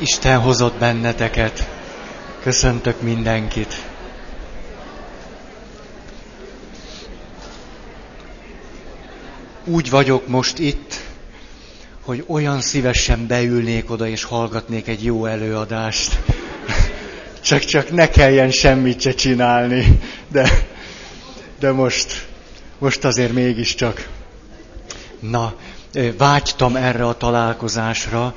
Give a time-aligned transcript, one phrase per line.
[0.00, 1.68] Isten hozott benneteket.
[2.42, 3.84] Köszöntök mindenkit.
[9.64, 11.00] Úgy vagyok most itt,
[12.04, 16.18] hogy olyan szívesen beülnék oda és hallgatnék egy jó előadást.
[17.40, 20.00] Csak, csak ne kelljen semmit se csinálni.
[20.28, 20.66] De,
[21.58, 22.26] de most,
[22.78, 24.08] most azért mégiscsak.
[25.20, 25.54] Na,
[26.16, 28.34] vágytam erre a találkozásra,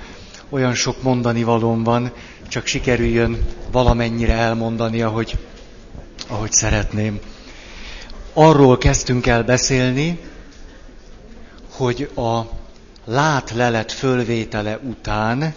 [0.54, 2.12] olyan sok mondani valóm van,
[2.48, 5.38] csak sikerüljön valamennyire elmondani, ahogy,
[6.28, 7.20] ahogy szeretném.
[8.34, 10.20] Arról kezdtünk el beszélni,
[11.71, 12.42] hogy a
[13.06, 15.54] látlelet fölvétele után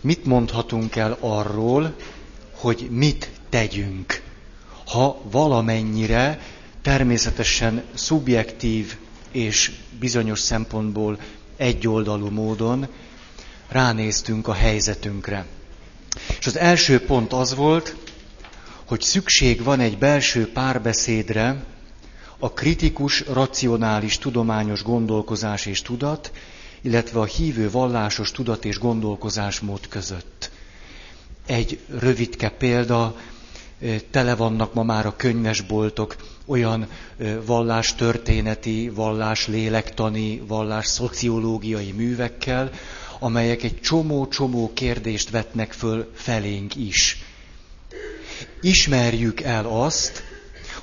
[0.00, 1.94] mit mondhatunk el arról,
[2.54, 4.22] hogy mit tegyünk,
[4.86, 6.40] ha valamennyire
[6.82, 8.96] természetesen szubjektív
[9.32, 11.18] és bizonyos szempontból
[11.56, 12.88] egyoldalú módon
[13.68, 15.46] ránéztünk a helyzetünkre.
[16.38, 17.96] És az első pont az volt,
[18.84, 21.64] hogy szükség van egy belső párbeszédre
[22.38, 26.32] a kritikus, racionális, tudományos gondolkozás és tudat,
[26.80, 30.50] illetve a hívő vallásos tudat és gondolkozásmód között.
[31.46, 33.16] Egy rövidke példa,
[34.10, 36.86] tele vannak ma már a könyvesboltok olyan
[37.46, 42.70] vallás történeti, vallás lélektani, vallás szociológiai művekkel,
[43.18, 47.18] amelyek egy csomó-csomó kérdést vetnek föl felénk is.
[48.60, 50.22] Ismerjük el azt,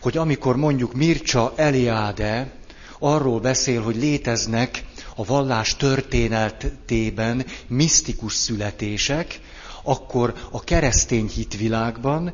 [0.01, 2.51] hogy amikor mondjuk Mircea Eliade
[2.99, 4.83] arról beszél, hogy léteznek
[5.15, 9.39] a vallás történetében misztikus születések,
[9.83, 12.33] akkor a keresztény hitvilágban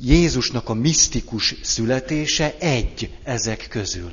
[0.00, 4.12] Jézusnak a misztikus születése egy ezek közül.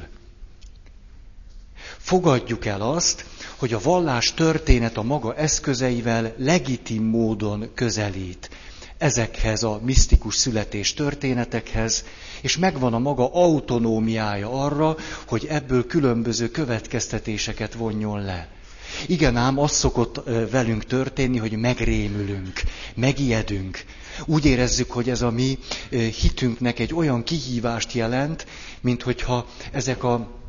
[2.03, 8.49] Fogadjuk el azt, hogy a vallás történet a maga eszközeivel legitim módon közelít
[8.97, 12.03] ezekhez a misztikus születés történetekhez,
[12.41, 14.95] és megvan a maga autonómiája arra,
[15.28, 18.47] hogy ebből különböző következtetéseket vonjon le.
[19.07, 22.61] Igen ám, az szokott velünk történni, hogy megrémülünk,
[22.95, 23.83] megijedünk.
[24.25, 25.57] Úgy érezzük, hogy ez a mi
[26.22, 28.45] hitünknek egy olyan kihívást jelent,
[28.81, 30.41] mint hogyha ezek a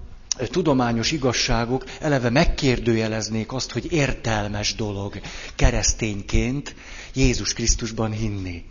[0.51, 5.21] tudományos igazságok eleve megkérdőjeleznék azt, hogy értelmes dolog
[5.55, 6.75] keresztényként
[7.15, 8.65] Jézus Krisztusban hinni.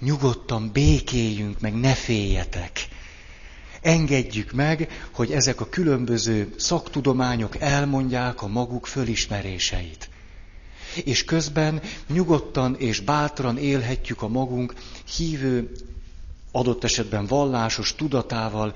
[0.00, 2.88] Nyugodtan békéljünk meg, ne féljetek.
[3.80, 10.08] Engedjük meg, hogy ezek a különböző szaktudományok elmondják a maguk fölismeréseit.
[11.04, 14.74] És közben nyugodtan és bátran élhetjük a magunk
[15.16, 15.70] hívő
[16.54, 18.72] adott esetben vallásos tudatával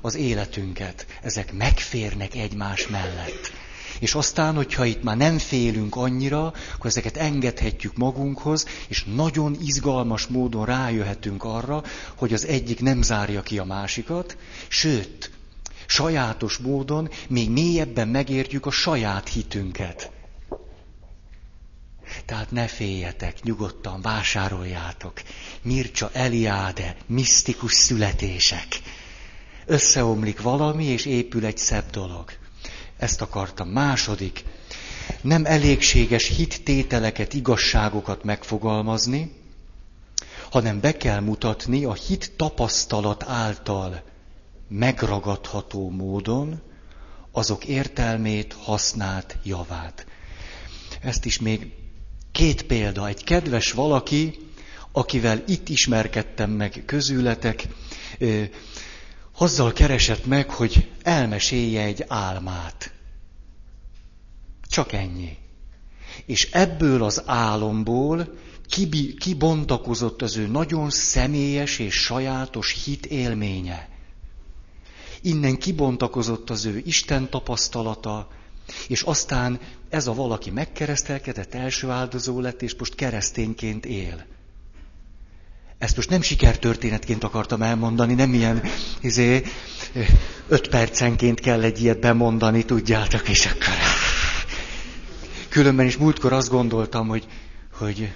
[0.00, 1.06] az életünket.
[1.22, 3.52] Ezek megférnek egymás mellett.
[4.00, 10.26] És aztán, hogyha itt már nem félünk annyira, akkor ezeket engedhetjük magunkhoz, és nagyon izgalmas
[10.26, 11.82] módon rájöhetünk arra,
[12.14, 14.36] hogy az egyik nem zárja ki a másikat,
[14.68, 15.30] sőt,
[15.86, 20.10] sajátos módon még mélyebben megértjük a saját hitünket.
[22.24, 25.22] Tehát ne féljetek, nyugodtan vásároljátok.
[25.62, 28.66] Mircsa Eliáde, misztikus születések.
[29.66, 32.30] Összeomlik valami, és épül egy szebb dolog.
[32.98, 33.68] Ezt akartam.
[33.68, 34.44] Második,
[35.20, 39.32] nem elégséges hittételeket, igazságokat megfogalmazni,
[40.50, 44.02] hanem be kell mutatni a hit tapasztalat által
[44.68, 46.60] megragadható módon
[47.32, 50.06] azok értelmét, hasznát, javát.
[51.00, 51.72] Ezt is még
[52.32, 53.08] Két példa.
[53.08, 54.38] Egy kedves valaki,
[54.92, 57.66] akivel itt ismerkedtem meg közületek,
[59.38, 62.92] azzal keresett meg, hogy elmesélje egy álmát.
[64.68, 65.36] Csak ennyi.
[66.26, 68.34] És ebből az álomból
[69.18, 73.88] kibontakozott az ő nagyon személyes és sajátos hit élménye.
[75.20, 78.28] Innen kibontakozott az ő Isten tapasztalata,
[78.88, 84.24] és aztán ez a valaki megkeresztelkedett, első áldozó lett, és most keresztényként él.
[85.78, 88.62] Ezt most nem sikertörténetként akartam elmondani, nem ilyen
[89.00, 89.42] izé,
[90.48, 93.74] öt percenként kell egy ilyet bemondani, tudjátok, és akkor...
[95.48, 97.26] Különben is múltkor azt gondoltam, hogy,
[97.72, 98.12] hogy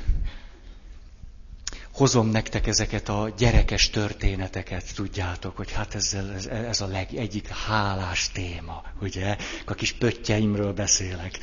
[1.97, 7.49] hozom nektek ezeket a gyerekes történeteket, tudjátok, hogy hát ezzel, ez, ez a leg, egyik
[7.49, 11.39] hálás téma, ugye, a kis pöttyeimről beszélek.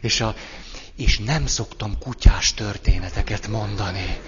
[0.00, 0.34] És, a,
[0.96, 4.18] és nem szoktam kutyás történeteket mondani.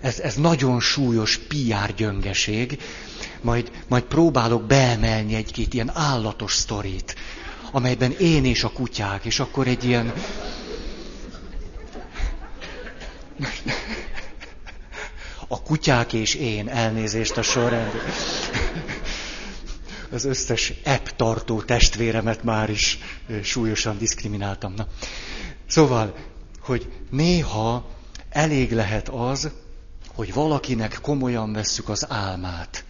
[0.00, 2.78] Ez, ez nagyon súlyos PR gyöngeség,
[3.40, 7.14] majd, majd próbálok beemelni egy-két ilyen állatos sztorit,
[7.70, 10.12] amelyben én és a kutyák, és akkor egy ilyen
[15.48, 17.92] A kutyák és én, elnézést a sorrend.
[20.10, 22.98] Az összes app tartó testvéremet már is
[23.42, 24.74] súlyosan diszkrimináltam.
[24.74, 24.86] Na.
[25.66, 26.14] Szóval,
[26.60, 27.86] hogy néha
[28.30, 29.50] elég lehet az,
[30.14, 32.84] hogy valakinek komolyan vesszük az álmát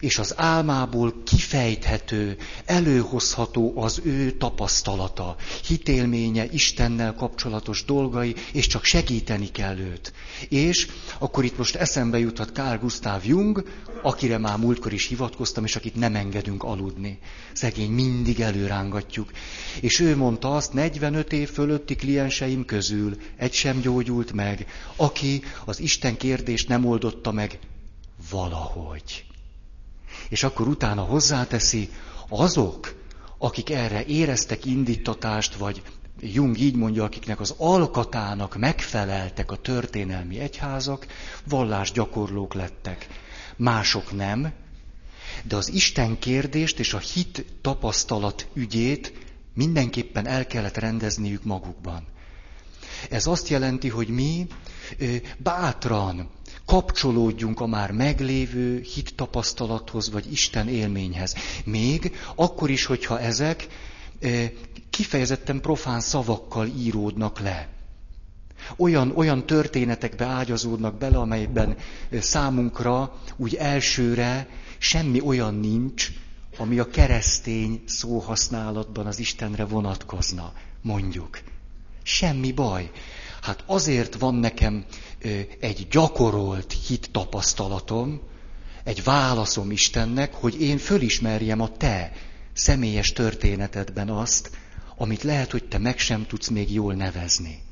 [0.00, 5.36] és az álmából kifejthető, előhozható az ő tapasztalata,
[5.66, 10.12] hitélménye, Istennel kapcsolatos dolgai, és csak segíteni kell őt.
[10.48, 13.64] És akkor itt most eszembe juthat Carl Gustav Jung,
[14.02, 17.18] akire már múltkor is hivatkoztam, és akit nem engedünk aludni.
[17.52, 19.30] Szegény mindig előrángatjuk.
[19.80, 24.66] És ő mondta azt, 45 év fölötti klienseim közül egy sem gyógyult meg,
[24.96, 27.58] aki az Isten kérdést nem oldotta meg
[28.30, 29.27] valahogy.
[30.28, 31.90] És akkor utána hozzáteszi,
[32.28, 32.94] azok,
[33.38, 35.82] akik erre éreztek indítatást, vagy
[36.20, 41.06] Jung így mondja, akiknek az alkatának megfeleltek a történelmi egyházak,
[41.44, 43.06] vallásgyakorlók lettek.
[43.56, 44.52] Mások nem,
[45.42, 49.12] de az Isten kérdést és a hit tapasztalat ügyét
[49.54, 52.06] mindenképpen el kellett rendezniük magukban.
[53.10, 54.46] Ez azt jelenti, hogy mi
[55.36, 56.28] bátran,
[56.66, 61.34] kapcsolódjunk a már meglévő hit tapasztalathoz, vagy Isten élményhez.
[61.64, 63.66] Még akkor is, hogyha ezek
[64.90, 67.68] kifejezetten profán szavakkal íródnak le.
[68.76, 71.76] Olyan, olyan történetekbe ágyazódnak bele, amelyben
[72.20, 74.48] számunkra úgy elsőre
[74.78, 76.08] semmi olyan nincs,
[76.58, 80.52] ami a keresztény szóhasználatban az Istenre vonatkozna,
[80.82, 81.40] mondjuk.
[82.02, 82.90] Semmi baj.
[83.48, 84.84] Hát azért van nekem
[85.60, 88.20] egy gyakorolt hit tapasztalatom,
[88.84, 92.12] egy válaszom Istennek, hogy én fölismerjem a te
[92.52, 94.50] személyes történetedben azt,
[94.96, 97.62] amit lehet, hogy te meg sem tudsz még jól nevezni.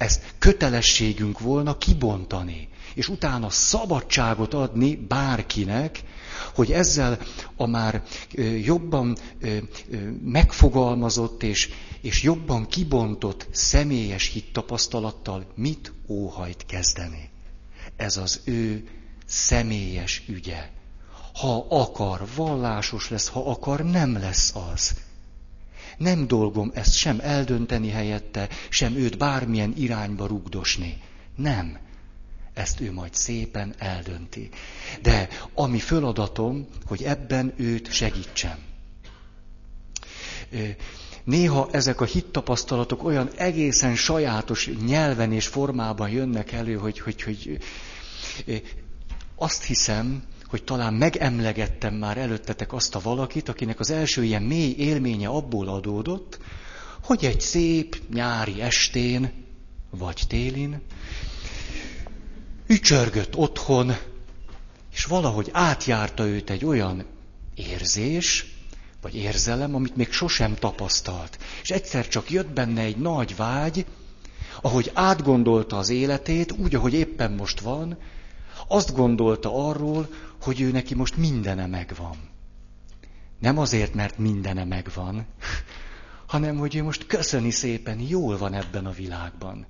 [0.00, 6.02] Ezt kötelességünk volna kibontani, és utána szabadságot adni bárkinek,
[6.54, 7.18] hogy ezzel
[7.56, 8.02] a már
[8.62, 9.16] jobban
[10.24, 11.68] megfogalmazott és,
[12.00, 17.30] és jobban kibontott személyes hittapasztalattal mit óhajt kezdeni.
[17.96, 18.88] Ez az ő
[19.26, 20.68] személyes ügye.
[21.34, 24.94] Ha akar, vallásos lesz, ha akar, nem lesz az.
[26.00, 31.00] Nem dolgom ezt sem eldönteni helyette, sem őt bármilyen irányba rugdosni.
[31.36, 31.78] Nem
[32.54, 34.48] ezt ő majd szépen eldönti.
[35.02, 38.58] De ami föladatom, hogy ebben őt segítsem.
[41.24, 47.58] Néha ezek a hittapasztalatok olyan egészen sajátos nyelven és formában jönnek elő, hogy, hogy, hogy
[49.36, 54.74] azt hiszem, hogy talán megemlegettem már előttetek azt a valakit, akinek az első ilyen mély
[54.76, 56.38] élménye abból adódott,
[57.02, 59.32] hogy egy szép nyári estén,
[59.90, 60.80] vagy télin,
[62.66, 63.96] ücsörgött otthon,
[64.92, 67.04] és valahogy átjárta őt egy olyan
[67.54, 68.46] érzés,
[69.02, 71.38] vagy érzelem, amit még sosem tapasztalt.
[71.62, 73.86] És egyszer csak jött benne egy nagy vágy,
[74.62, 77.98] ahogy átgondolta az életét, úgy, ahogy éppen most van,
[78.68, 80.08] azt gondolta arról,
[80.40, 82.16] hogy ő neki most mindene megvan.
[83.38, 85.26] Nem azért, mert mindene megvan,
[86.26, 89.66] hanem hogy ő most köszöni szépen, jól van ebben a világban.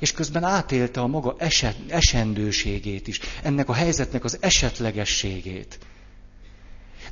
[0.00, 5.78] És közben átélte a maga eset, esendőségét is, ennek a helyzetnek az esetlegességét.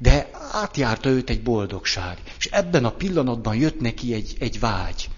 [0.00, 5.08] De átjárta őt egy boldogság, és ebben a pillanatban jött neki egy, egy vágy.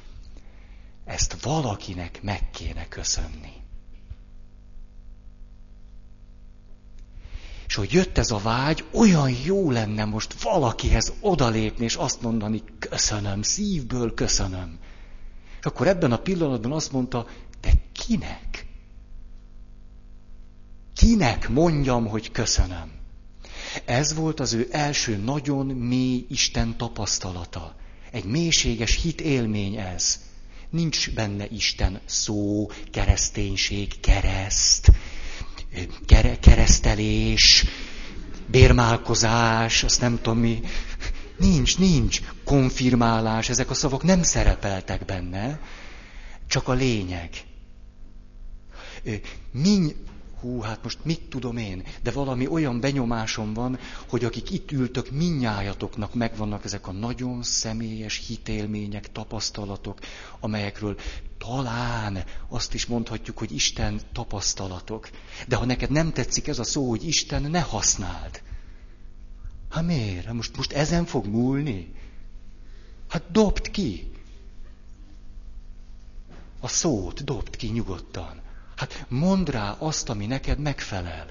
[1.04, 3.59] Ezt valakinek meg kéne köszönni.
[7.70, 12.62] És hogy jött ez a vágy, olyan jó lenne most valakihez odalépni, és azt mondani,
[12.78, 14.78] köszönöm, szívből köszönöm.
[15.58, 17.26] És akkor ebben a pillanatban azt mondta,
[17.60, 18.66] de kinek?
[20.94, 22.92] Kinek mondjam, hogy köszönöm?
[23.84, 27.76] Ez volt az ő első nagyon mély Isten tapasztalata.
[28.10, 30.20] Egy mélységes hit élmény ez.
[30.70, 34.90] Nincs benne Isten szó, kereszténység, kereszt,
[36.40, 37.64] keresztelés,
[38.46, 40.60] bérmálkozás, azt nem tudom mi.
[41.36, 42.20] Nincs, nincs.
[42.44, 45.60] Konfirmálás, ezek a szavak nem szerepeltek benne,
[46.46, 47.30] csak a lényeg.
[49.52, 49.96] Min,
[50.40, 53.78] hú, hát most mit tudom én, de valami olyan benyomásom van,
[54.08, 59.98] hogy akik itt ültök, minnyájatoknak megvannak ezek a nagyon személyes hitélmények, tapasztalatok,
[60.40, 60.96] amelyekről
[61.38, 65.10] talán azt is mondhatjuk, hogy Isten tapasztalatok.
[65.48, 68.42] De ha neked nem tetszik ez a szó, hogy Isten, ne használd.
[69.70, 70.24] Hát miért?
[70.24, 71.94] Hát most, most ezen fog múlni?
[73.08, 74.10] Hát dobd ki.
[76.60, 78.40] A szót dobd ki nyugodtan.
[78.80, 81.26] Hát mondd rá azt, ami neked megfelel.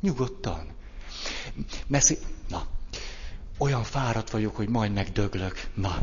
[0.00, 0.66] Nyugodtan.
[1.86, 2.18] Messzi...
[2.48, 2.66] Na,
[3.58, 5.60] olyan fáradt vagyok, hogy majd megdöglök.
[5.74, 5.96] Na.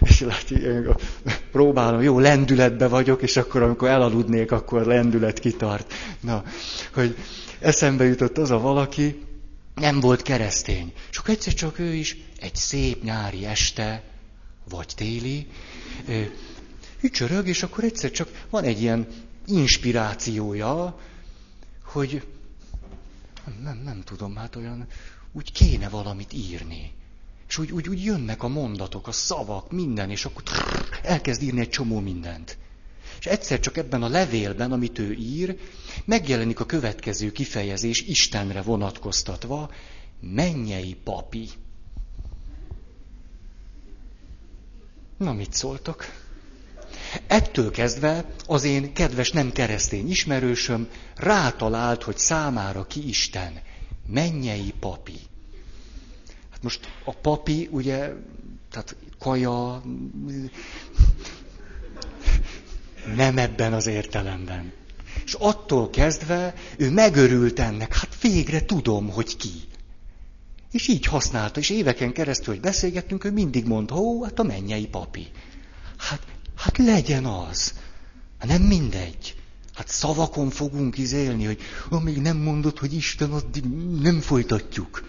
[0.00, 0.96] és látja,
[1.52, 5.92] próbálom, jó, lendületbe vagyok, és akkor, amikor elaludnék, akkor lendület kitart.
[6.20, 6.44] Na,
[6.92, 7.16] hogy
[7.58, 9.26] eszembe jutott az a valaki,
[9.74, 10.92] nem volt keresztény.
[11.12, 14.02] Akkor egyszer csak ő is egy szép nyári este,
[14.68, 15.46] vagy téli,
[17.00, 19.06] ücsörög, és akkor egyszer csak van egy ilyen
[19.46, 20.98] inspirációja,
[21.84, 22.26] hogy
[23.62, 24.86] nem, nem, tudom, hát olyan,
[25.32, 26.92] úgy kéne valamit írni.
[27.48, 30.42] És úgy, úgy, úgy jönnek a mondatok, a szavak, minden, és akkor
[31.02, 32.58] elkezd írni egy csomó mindent.
[33.18, 35.58] És egyszer csak ebben a levélben, amit ő ír,
[36.04, 39.70] megjelenik a következő kifejezés Istenre vonatkoztatva,
[40.20, 41.48] mennyei papi.
[45.16, 46.04] Na, mit szóltok?
[47.26, 53.60] Ettől kezdve az én kedves nem keresztény ismerősöm rátalált, hogy számára ki Isten.
[54.06, 55.18] Mennyei papi.
[56.50, 58.12] Hát most a papi, ugye,
[58.70, 59.82] tehát kaja,
[63.14, 64.72] nem ebben az értelemben.
[65.24, 69.52] És attól kezdve ő megörült ennek, hát végre tudom, hogy ki.
[70.72, 74.86] És így használta, és éveken keresztül, hogy beszélgettünk, ő mindig mondta, ó, hát a mennyei
[74.86, 75.26] papi.
[75.96, 76.20] Hát,
[76.58, 77.74] hát legyen az.
[78.38, 79.36] Hát nem mindegy.
[79.74, 81.60] Hát szavakon fogunk izélni, hogy
[81.90, 83.64] amíg nem mondod, hogy Isten, addig
[84.00, 85.02] nem folytatjuk.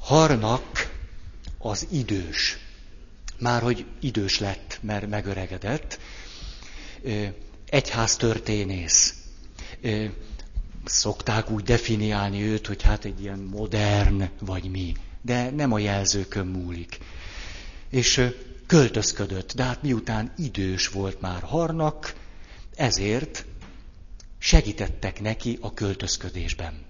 [0.00, 0.92] Harnak
[1.58, 2.58] az idős.
[3.38, 5.98] Már hogy idős lett, mert megöregedett.
[7.66, 9.14] Egyháztörténész.
[10.88, 14.94] Szokták úgy definiálni őt, hogy hát egy ilyen modern vagy mi.
[15.22, 16.98] De nem a jelzőkön múlik.
[17.90, 18.30] És
[18.66, 22.14] költözködött, de hát miután idős volt már harnak,
[22.74, 23.44] ezért
[24.38, 26.84] segítettek neki a költözködésben.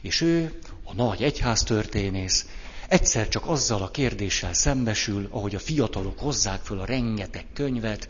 [0.00, 2.46] És ő, a nagy egyháztörténész,
[2.88, 8.08] egyszer csak azzal a kérdéssel szembesül, ahogy a fiatalok hozzák föl a rengeteg könyvet,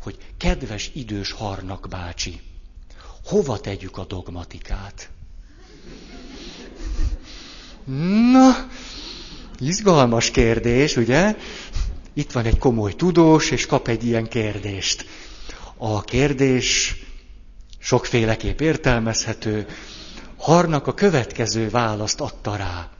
[0.00, 2.40] hogy kedves idős harnak bácsi,
[3.24, 5.10] hova tegyük a dogmatikát?
[8.32, 8.68] Na,
[9.58, 11.36] izgalmas kérdés, ugye?
[12.12, 15.06] Itt van egy komoly tudós, és kap egy ilyen kérdést.
[15.76, 16.96] A kérdés
[17.78, 19.66] sokféleképp értelmezhető.
[20.36, 22.90] Harnak a következő választ adta rá.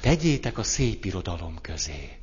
[0.00, 2.18] Tegyétek a szép irodalom közé.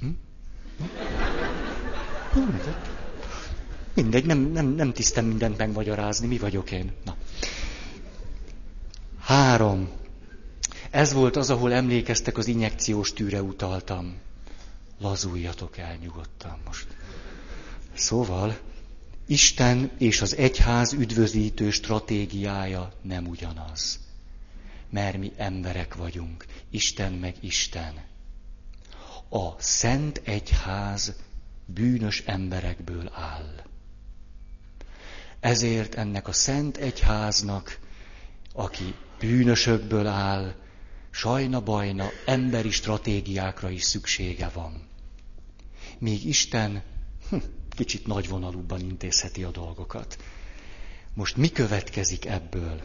[0.00, 0.08] Hm?
[3.94, 6.92] Mindegy, nem, nem, nem tisztem mindent megmagyarázni, mi vagyok én.
[7.04, 7.16] Na.
[9.20, 9.88] Három.
[10.90, 14.18] Ez volt az, ahol emlékeztek, az injekciós tűre utaltam.
[14.98, 16.86] Lazuljatok el nyugodtan most.
[17.94, 18.58] Szóval,
[19.26, 23.98] Isten és az egyház üdvözítő stratégiája nem ugyanaz.
[24.90, 27.94] Mert mi emberek vagyunk, Isten meg Isten.
[29.28, 31.14] A szent egyház
[31.74, 33.62] bűnös emberekből áll.
[35.40, 37.78] Ezért ennek a szent egyháznak,
[38.52, 40.54] aki bűnösökből áll,
[41.10, 44.88] sajna-bajna emberi stratégiákra is szüksége van.
[45.98, 46.82] Míg Isten
[47.28, 47.36] hm,
[47.68, 50.18] kicsit nagyvonalúbban intézheti a dolgokat.
[51.14, 52.82] Most mi következik ebből?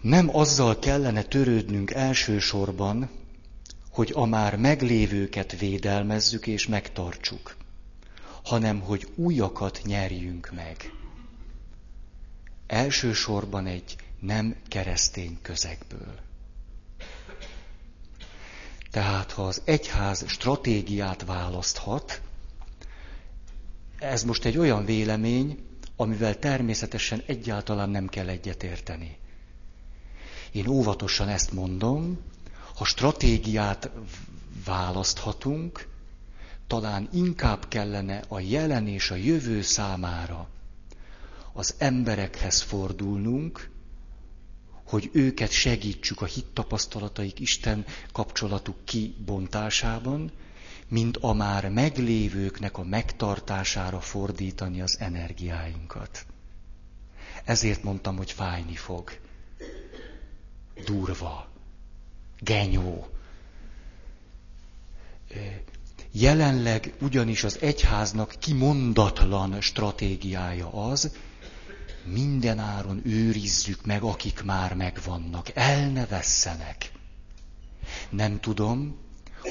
[0.00, 3.10] Nem azzal kellene törődnünk elsősorban,
[3.94, 7.56] hogy a már meglévőket védelmezzük és megtartsuk,
[8.42, 10.92] hanem hogy újakat nyerjünk meg.
[12.66, 16.14] Elsősorban egy nem keresztény közegből.
[18.90, 22.20] Tehát ha az egyház stratégiát választhat,
[23.98, 25.58] ez most egy olyan vélemény,
[25.96, 29.16] amivel természetesen egyáltalán nem kell egyetérteni.
[30.52, 32.18] Én óvatosan ezt mondom,
[32.74, 33.90] ha stratégiát
[34.64, 35.86] választhatunk,
[36.66, 40.48] talán inkább kellene a jelen és a jövő számára
[41.52, 43.70] az emberekhez fordulnunk,
[44.84, 50.30] hogy őket segítsük a hittapasztalataik Isten kapcsolatuk kibontásában,
[50.88, 56.26] mint a már meglévőknek a megtartására fordítani az energiáinkat.
[57.44, 59.18] Ezért mondtam, hogy fájni fog.
[60.84, 61.53] Durva.
[62.40, 63.08] Genyó.
[66.12, 71.10] Jelenleg ugyanis az egyháznak kimondatlan stratégiája az,
[72.04, 76.92] minden áron őrizzük meg, akik már megvannak, el ne vesszenek.
[78.10, 78.96] Nem tudom,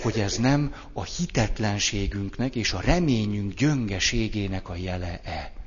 [0.01, 5.62] hogy ez nem a hitetlenségünknek és a reményünk gyöngeségének a jele-e.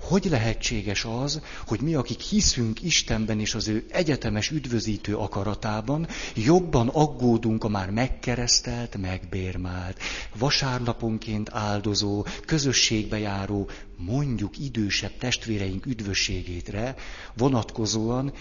[0.00, 6.88] Hogy lehetséges az, hogy mi, akik hiszünk Istenben és az ő egyetemes üdvözítő akaratában, jobban
[6.88, 9.98] aggódunk a már megkeresztelt, megbérmált,
[10.34, 16.94] vasárnaponként áldozó, közösségbe járó, mondjuk idősebb testvéreink üdvösségétre
[17.36, 18.32] vonatkozóan,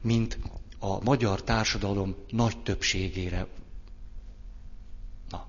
[0.00, 0.38] mint
[0.78, 3.46] a magyar társadalom nagy többségére.
[5.30, 5.46] Na.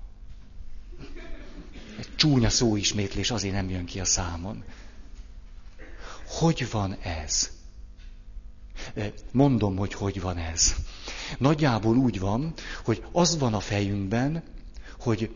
[1.98, 4.64] Egy csúnya szóismétlés azért nem jön ki a számon.
[6.38, 7.50] Hogy van ez?
[9.32, 10.74] Mondom, hogy hogy van ez.
[11.38, 12.52] Nagyjából úgy van,
[12.84, 14.42] hogy az van a fejünkben,
[15.00, 15.30] hogy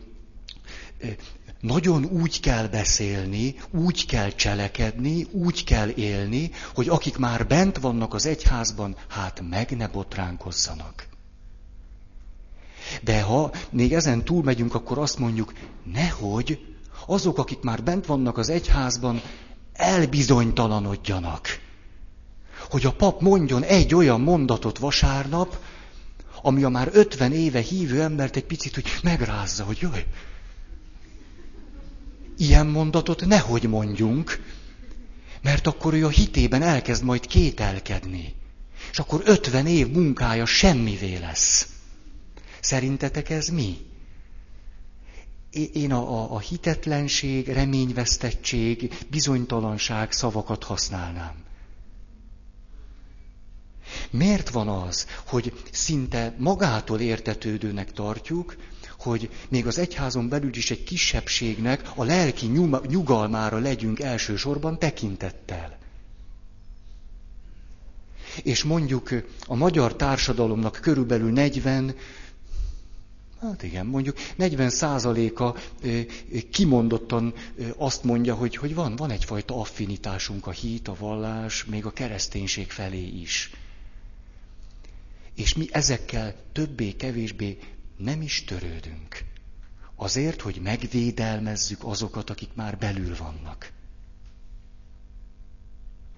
[1.59, 8.13] nagyon úgy kell beszélni, úgy kell cselekedni, úgy kell élni, hogy akik már bent vannak
[8.13, 11.07] az egyházban, hát meg ne botránkozzanak.
[13.01, 16.75] De ha még ezen túl megyünk, akkor azt mondjuk, nehogy
[17.05, 19.21] azok, akik már bent vannak az egyházban,
[19.77, 21.59] elbizonytalanodjanak.
[22.69, 25.59] Hogy a pap mondjon egy olyan mondatot vasárnap,
[26.41, 30.05] ami a már ötven éve hívő embert egy picit hogy megrázza, hogy jaj,
[32.37, 34.41] ilyen mondatot nehogy mondjunk,
[35.41, 38.35] mert akkor ő a hitében elkezd majd kételkedni.
[38.91, 41.67] És akkor ötven év munkája semmivé lesz.
[42.59, 43.86] Szerintetek ez mi?
[45.57, 51.45] Én a, a, hitetlenség, reményvesztettség, bizonytalanság szavakat használnám.
[54.09, 58.55] Miért van az, hogy szinte magától értetődőnek tartjuk,
[58.99, 62.45] hogy még az egyházon belül is egy kisebbségnek a lelki
[62.87, 65.77] nyugalmára legyünk elsősorban tekintettel.
[68.43, 69.09] És mondjuk
[69.47, 71.95] a magyar társadalomnak körülbelül 40
[73.39, 75.59] Hát igen, mondjuk 40%-a
[76.51, 77.33] kimondottan
[77.77, 82.71] azt mondja, hogy, hogy van, van egyfajta affinitásunk a hit, a vallás, még a kereszténység
[82.71, 83.51] felé is.
[85.35, 87.57] És mi ezekkel többé-kevésbé
[87.97, 89.23] nem is törődünk.
[89.95, 93.71] Azért, hogy megvédelmezzük azokat, akik már belül vannak.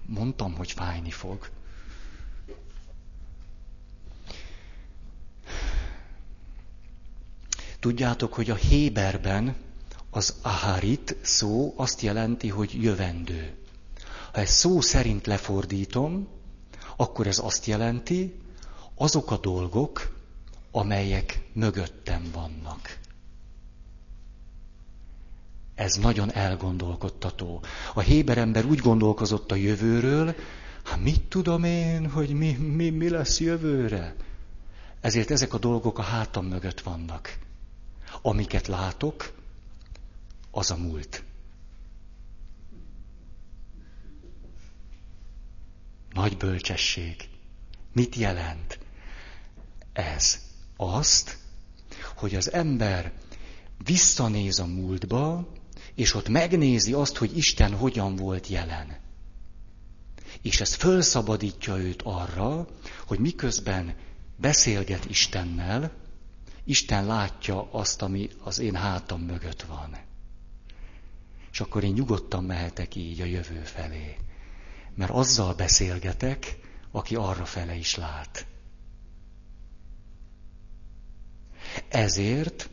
[0.06, 1.50] Mondtam, hogy fájni fog.
[7.80, 9.56] Tudjátok, hogy a Héberben
[10.10, 13.54] az aharit szó azt jelenti, hogy jövendő.
[14.32, 16.28] Ha ezt szó szerint lefordítom,
[16.96, 18.34] akkor ez azt jelenti,
[18.94, 20.18] azok a dolgok,
[20.70, 22.98] amelyek mögöttem vannak.
[25.74, 27.62] Ez nagyon elgondolkodtató.
[27.94, 30.34] A Héber ember úgy gondolkozott a jövőről,
[30.84, 34.14] hát mit tudom én, hogy mi, mi, mi lesz jövőre?
[35.00, 37.38] Ezért ezek a dolgok a hátam mögött vannak.
[38.22, 39.32] Amiket látok,
[40.50, 41.24] az a múlt.
[46.12, 47.28] Nagy bölcsesség.
[47.92, 48.78] Mit jelent?
[49.92, 50.38] Ez
[50.76, 51.38] azt,
[52.16, 53.12] hogy az ember
[53.84, 55.52] visszanéz a múltba,
[55.94, 58.98] és ott megnézi azt, hogy Isten hogyan volt jelen.
[60.42, 62.68] És ez fölszabadítja őt arra,
[63.06, 63.94] hogy miközben
[64.36, 65.92] beszélget Istennel,
[66.64, 69.96] Isten látja azt, ami az én hátam mögött van.
[71.52, 74.16] És akkor én nyugodtan mehetek így a jövő felé.
[74.94, 76.58] Mert azzal beszélgetek,
[76.90, 78.46] aki arra fele is lát.
[81.88, 82.68] Ezért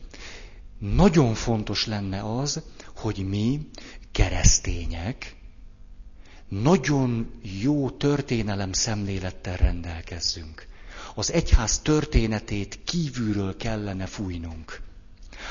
[0.78, 2.62] nagyon fontos lenne az,
[2.96, 3.68] hogy mi,
[4.12, 5.36] keresztények,
[6.48, 10.67] nagyon jó történelem szemlélettel rendelkezzünk
[11.18, 14.80] az egyház történetét kívülről kellene fújnunk.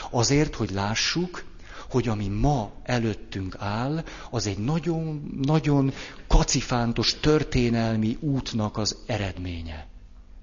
[0.10, 1.44] Azért, hogy lássuk,
[1.90, 5.94] hogy ami ma előttünk áll, az egy nagyon, nagyon
[6.28, 9.88] kacifántos történelmi útnak az eredménye.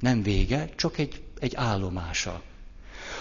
[0.00, 2.42] Nem vége, csak egy, egy állomása.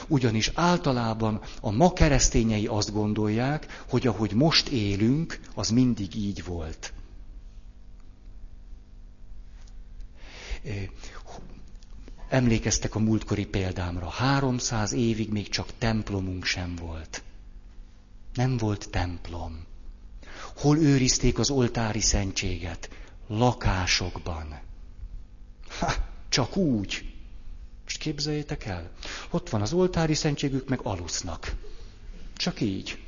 [0.08, 6.94] Ugyanis általában a ma keresztényei azt gondolják, hogy ahogy most élünk, az mindig így volt.
[12.34, 14.10] Emlékeztek a múltkori példámra.
[14.10, 17.24] 300 évig még csak templomunk sem volt.
[18.34, 19.66] Nem volt templom.
[20.56, 22.90] Hol őrizték az oltári szentséget?
[23.28, 24.60] Lakásokban.
[25.80, 25.94] Ha,
[26.30, 27.14] csak úgy.
[27.84, 28.92] Most képzeljétek el,
[29.30, 31.56] ott van az oltári szentségük, meg alusznak.
[32.38, 33.00] Csak így.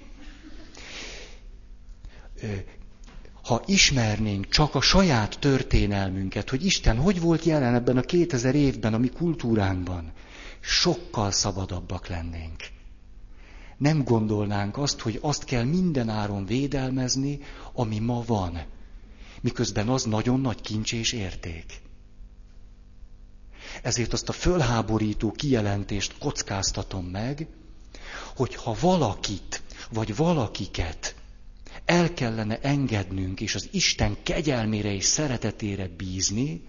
[3.46, 8.94] Ha ismernénk csak a saját történelmünket, hogy Isten hogy volt jelen ebben a 2000 évben
[8.94, 10.12] a mi kultúránkban,
[10.60, 12.64] sokkal szabadabbak lennénk.
[13.78, 17.40] Nem gondolnánk azt, hogy azt kell minden áron védelmezni,
[17.74, 18.64] ami ma van,
[19.42, 21.82] miközben az nagyon nagy kincs és érték.
[23.82, 27.48] Ezért azt a fölháborító kijelentést kockáztatom meg,
[28.36, 31.15] hogy ha valakit, vagy valakiket
[31.86, 36.62] el kellene engednünk, és az Isten kegyelmére és szeretetére bízni,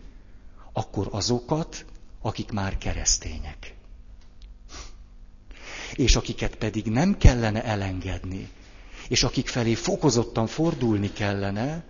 [0.73, 1.85] akkor azokat,
[2.21, 3.75] akik már keresztények.
[5.95, 8.49] És akiket pedig nem kellene elengedni,
[9.09, 11.85] és akik felé fokozottan fordulni kellene,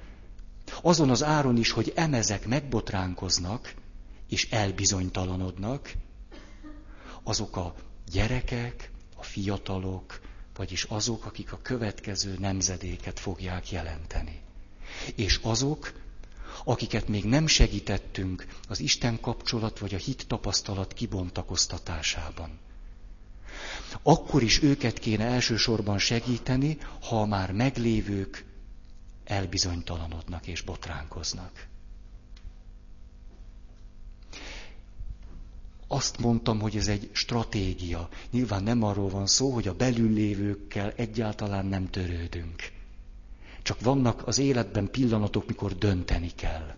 [0.82, 3.74] azon az áron is, hogy emezek megbotránkoznak,
[4.28, 5.92] és elbizonytalanodnak,
[7.22, 7.74] azok a
[8.12, 10.20] gyerekek, a fiatalok,
[10.56, 14.40] vagyis azok, akik a következő nemzedéket fogják jelenteni.
[15.14, 15.92] És azok,
[16.64, 22.58] akiket még nem segítettünk az Isten kapcsolat vagy a hit tapasztalat kibontakoztatásában.
[24.02, 28.44] Akkor is őket kéne elsősorban segíteni, ha már meglévők
[29.24, 31.66] elbizonytalanodnak és botránkoznak.
[35.88, 38.08] Azt mondtam, hogy ez egy stratégia.
[38.30, 42.72] Nyilván nem arról van szó, hogy a belül lévőkkel egyáltalán nem törődünk.
[43.62, 46.74] Csak vannak az életben pillanatok, mikor dönteni kell.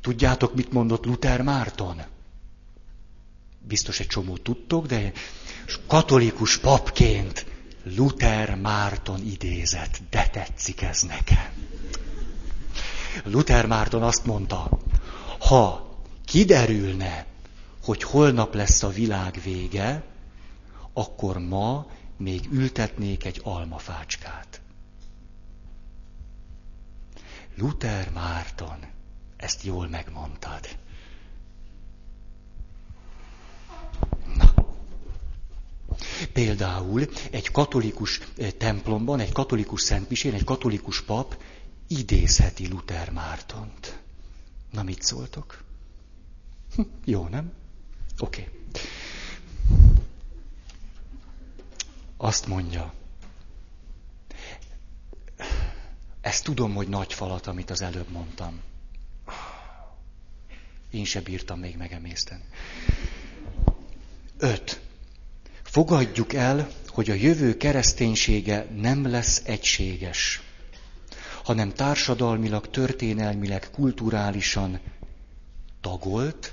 [0.00, 2.02] Tudjátok, mit mondott Luther Márton?
[3.66, 5.12] Biztos egy csomó tudtok, de
[5.86, 7.46] katolikus papként
[7.82, 11.52] Luther Márton idézett, de tetszik ez nekem.
[13.24, 14.68] Luther Márton azt mondta,
[15.38, 15.88] ha
[16.24, 17.26] kiderülne,
[17.82, 20.04] hogy holnap lesz a világ vége,
[20.92, 24.60] akkor ma még ültetnék egy almafácskát.
[27.56, 28.78] Luther Márton,
[29.36, 30.68] ezt jól megmondtad.
[34.36, 34.54] Na.
[36.32, 38.20] Például egy katolikus
[38.58, 41.36] templomban, egy katolikus szentmisén, egy katolikus pap
[41.88, 43.98] idézheti Luther Mártont.
[44.70, 45.64] Na, mit szóltok?
[46.74, 47.52] Hm, jó, nem?
[48.18, 48.40] Oké.
[48.40, 48.52] Okay.
[52.16, 52.94] Azt mondja,
[56.20, 58.60] ezt tudom, hogy nagy falat, amit az előbb mondtam.
[60.90, 62.44] Én se bírtam még megemészteni.
[64.38, 64.80] Öt.
[65.62, 70.42] Fogadjuk el, hogy a jövő kereszténysége nem lesz egységes
[71.48, 74.80] hanem társadalmilag, történelmileg, kulturálisan
[75.80, 76.52] tagolt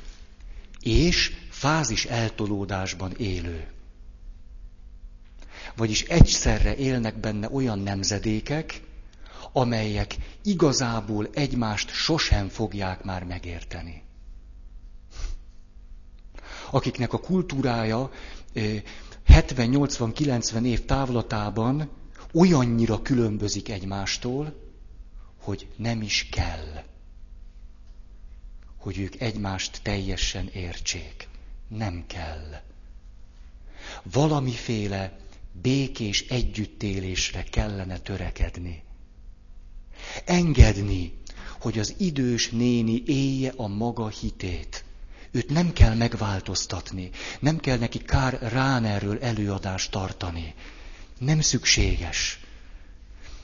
[0.79, 3.67] és fázis eltolódásban élő.
[5.75, 8.81] Vagyis egyszerre élnek benne olyan nemzedékek,
[9.51, 14.03] amelyek igazából egymást sosem fogják már megérteni.
[16.71, 18.11] Akiknek a kultúrája
[19.27, 21.89] 70-80-90 év távlatában
[22.33, 24.63] olyannyira különbözik egymástól,
[25.45, 26.83] hogy nem is kell,
[28.77, 31.27] hogy ők egymást teljesen értsék.
[31.67, 32.61] Nem kell.
[34.03, 35.17] Valamiféle
[35.61, 38.83] békés együttélésre kellene törekedni.
[40.25, 41.13] Engedni,
[41.59, 44.83] hogy az idős néni élje a maga hitét.
[45.31, 50.53] Őt nem kell megváltoztatni, nem kell neki Kár Ránerről előadást tartani.
[51.19, 52.39] Nem szükséges.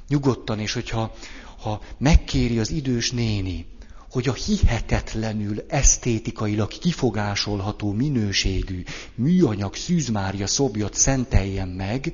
[0.08, 1.16] Nyugodtan, és hogyha
[1.62, 3.66] ha megkéri az idős néni,
[4.12, 8.84] hogy a hihetetlenül esztétikailag kifogásolható minőségű
[9.16, 12.14] műanyag szűzmárja szobjat szenteljen meg,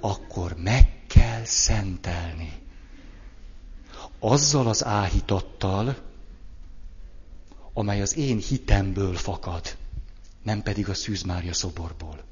[0.00, 2.52] akkor meg kell szentelni.
[4.18, 5.96] Azzal az áhítattal,
[7.72, 9.76] amely az én hitemből fakad,
[10.42, 12.24] nem pedig a szűzmárja szoborból.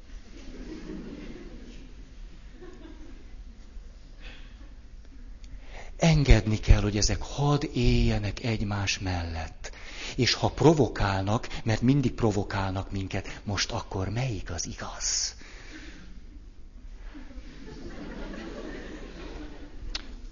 [6.05, 9.71] Engedni kell, hogy ezek hadd éljenek egymás mellett.
[10.15, 15.35] És ha provokálnak, mert mindig provokálnak minket, most akkor melyik az igaz?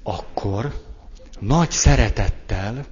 [0.04, 0.84] Akkor
[1.40, 2.86] nagy szeretettel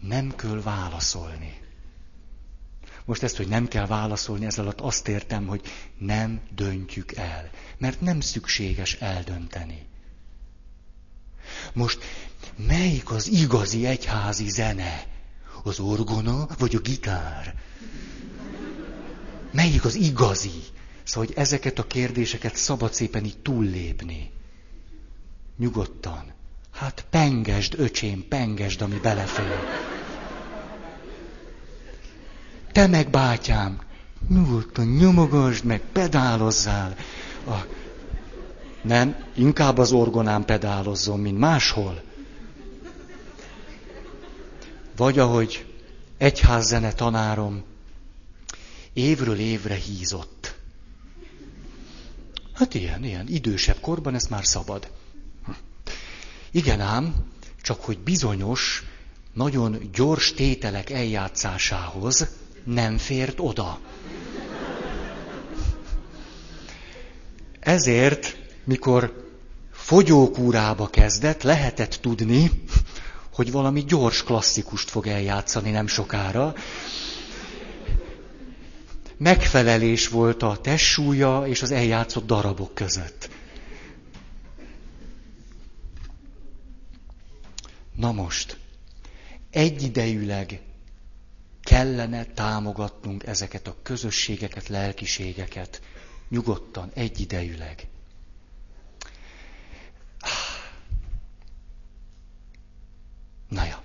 [0.00, 1.61] nem kell válaszolni.
[3.04, 5.60] Most ezt, hogy nem kell válaszolni, ez alatt azt értem, hogy
[5.98, 7.50] nem döntjük el.
[7.78, 9.86] Mert nem szükséges eldönteni.
[11.72, 11.98] Most
[12.66, 15.06] melyik az igazi egyházi zene?
[15.62, 17.54] Az orgona vagy a gitár?
[19.50, 20.62] Melyik az igazi?
[21.02, 24.30] Szóval, hogy ezeket a kérdéseket szabad szépen így túllépni.
[25.58, 26.32] Nyugodtan.
[26.70, 29.58] Hát pengesd, öcsém, pengesd, ami belefér.
[32.72, 33.80] Te meg, bátyám,
[34.28, 36.96] nyugodtan nyomogasd meg, pedálozzál.
[37.46, 37.54] A...
[38.82, 42.02] Nem, inkább az orgonán pedálozzon, mint máshol.
[44.96, 45.66] Vagy ahogy
[46.18, 47.62] egyházzene tanárom
[48.92, 50.54] évről évre hízott.
[52.52, 54.90] Hát ilyen, ilyen, idősebb korban ez már szabad.
[56.50, 57.14] Igen ám,
[57.62, 58.84] csak hogy bizonyos,
[59.32, 62.28] nagyon gyors tételek eljátszásához
[62.64, 63.78] nem fért oda.
[67.60, 69.30] Ezért, mikor
[69.72, 72.50] fogyókúrába kezdett, lehetett tudni,
[73.32, 76.54] hogy valami gyors klasszikust fog eljátszani nem sokára.
[79.16, 83.30] Megfelelés volt a tessúlya és az eljátszott darabok között.
[87.96, 88.56] Na most,
[89.50, 90.60] egyidejűleg
[91.72, 95.80] kellene támogatnunk ezeket a közösségeket, lelkiségeket,
[96.28, 97.86] nyugodtan, egyidejűleg.
[103.48, 103.82] Na ja.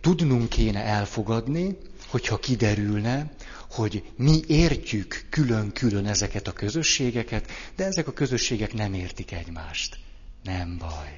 [0.00, 3.32] Tudnunk kéne elfogadni, hogyha kiderülne,
[3.70, 9.98] hogy mi értjük külön-külön ezeket a közösségeket, de ezek a közösségek nem értik egymást.
[10.42, 11.16] Nem baj.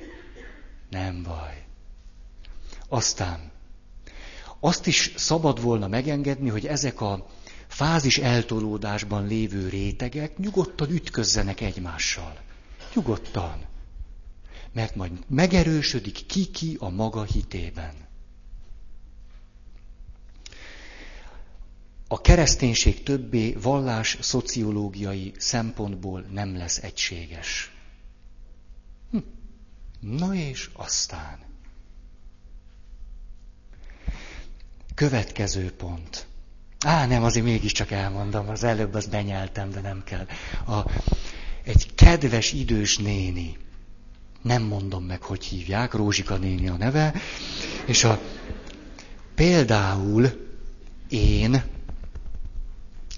[0.90, 1.64] Nem baj.
[2.88, 3.52] Aztán
[4.64, 7.26] azt is szabad volna megengedni, hogy ezek a
[7.66, 12.40] fázis eltolódásban lévő rétegek nyugodtan ütközzenek egymással.
[12.94, 13.64] Nyugodtan.
[14.72, 17.94] Mert majd megerősödik ki-ki a maga hitében.
[22.08, 27.72] A kereszténység többé vallás szociológiai szempontból nem lesz egységes.
[29.10, 29.18] Hm.
[30.00, 31.53] Na és aztán.
[34.94, 36.26] Következő pont.
[36.84, 40.26] Á, nem, azért mégiscsak elmondom, az előbb azt benyeltem, de nem kell.
[40.66, 40.90] A,
[41.64, 43.56] egy kedves idős néni,
[44.42, 47.14] nem mondom meg, hogy hívják, Rózsika néni a neve,
[47.86, 48.20] és a,
[49.34, 50.48] például
[51.08, 51.62] én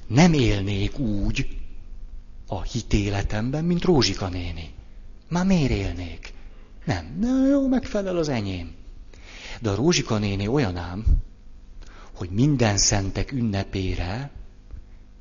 [0.07, 1.49] nem élnék úgy
[2.47, 4.71] a hitéletemben, mint Rózsika néni.
[5.29, 6.33] Már miért élnék?
[6.85, 8.75] Nem, de jó, megfelel az enyém.
[9.61, 11.05] De a Rózsika néni olyan ám,
[12.17, 14.31] hogy minden szentek ünnepére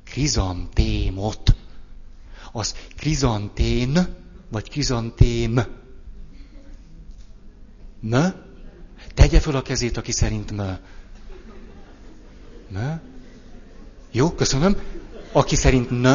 [0.04, 1.54] krizantémot,
[2.52, 4.06] az krizantén,
[4.50, 5.60] vagy krizantém.
[8.00, 8.16] M?
[9.14, 10.62] Tegye fel a kezét, aki szerint m.
[12.68, 12.78] M?
[14.10, 14.76] Jó, köszönöm.
[15.32, 16.06] Aki szerint n.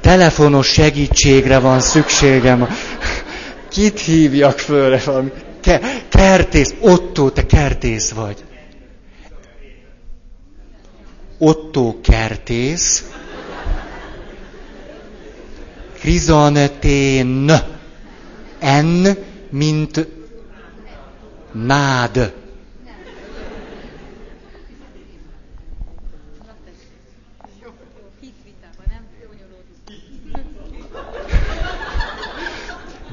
[0.00, 2.68] Telefonos segítségre van szükségem.
[3.68, 5.32] Kit hívjak fölre valami?
[5.64, 8.44] Ke- kertész, Otto, te kertész vagy.
[11.38, 13.04] Otto kertész.
[15.98, 17.50] Krizantén.
[18.82, 19.08] N,
[19.50, 20.06] mint
[21.52, 22.34] nád.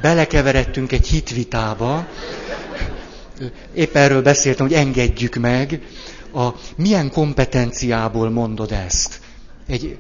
[0.02, 2.08] Belekeveredtünk egy hitvitába,
[3.74, 5.82] épp erről beszéltem, hogy engedjük meg.
[6.34, 9.20] A milyen kompetenciából mondod ezt?
[9.68, 10.00] Egy...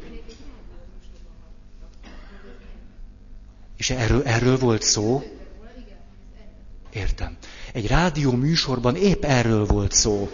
[3.77, 5.23] És erről, erről volt szó?
[6.93, 7.37] Értem.
[7.73, 10.29] Egy rádió műsorban épp erről volt szó.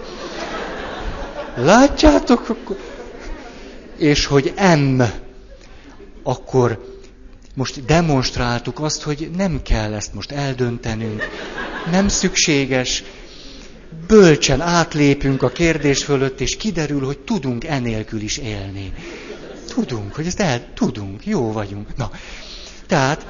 [1.56, 2.56] Látjátok?
[3.98, 5.02] És hogy M,
[6.24, 6.97] akkor
[7.58, 11.30] most demonstráltuk azt, hogy nem kell ezt most eldöntenünk,
[11.92, 13.04] nem szükséges,
[14.08, 18.94] bölcsen átlépünk a kérdés fölött, és kiderül, hogy tudunk enélkül is élni.
[19.68, 21.96] Tudunk, hogy ezt el tudunk, jó vagyunk.
[21.96, 22.12] Na,
[22.88, 23.26] tehát,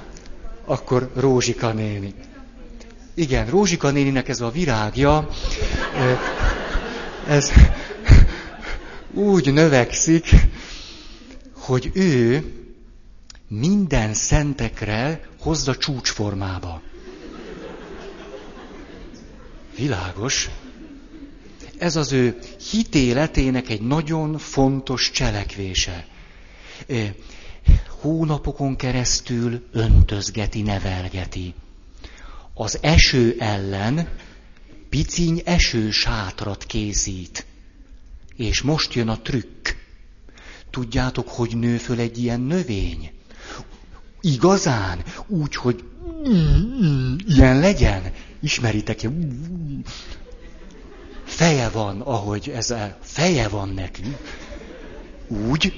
[0.66, 2.14] akkor Rózsika néni.
[3.14, 5.30] Igen, Rózsika néninek ez a virágja,
[7.28, 7.52] ez
[9.14, 10.30] úgy növekszik,
[11.54, 12.44] hogy ő
[13.48, 16.82] minden szentekre hozza csúcsformába.
[19.76, 20.50] Világos.
[21.78, 22.40] Ez az ő
[22.72, 26.08] hitéletének egy nagyon fontos cselekvése.
[27.88, 31.54] hónapokon keresztül öntözgeti, nevelgeti.
[32.54, 34.10] Az eső ellen
[34.90, 37.46] piciny esősátrat készít.
[38.36, 39.68] És most jön a trükk.
[40.70, 43.17] Tudjátok, hogy nő föl egy ilyen növény?
[44.22, 45.84] Igazán, úgy, hogy
[47.28, 48.02] ilyen legyen.
[48.40, 49.08] Ismeritek?
[51.24, 54.18] Feje van, ahogy ez a feje van neki.
[55.28, 55.74] Úgy,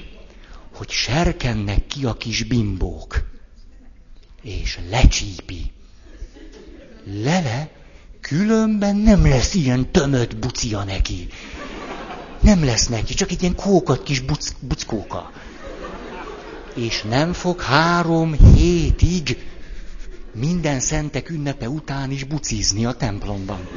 [0.72, 3.28] hogy serkennek ki a kis bimbók.
[4.42, 5.72] És lecsípi.
[7.04, 7.70] Lele,
[8.20, 11.28] különben nem lesz ilyen tömött bucia neki.
[12.40, 15.32] Nem lesz neki, csak egy ilyen kókat kis buc, buckóka.
[16.74, 19.48] És nem fog három hétig
[20.32, 23.68] minden szentek ünnepe után is bucizni a templomban.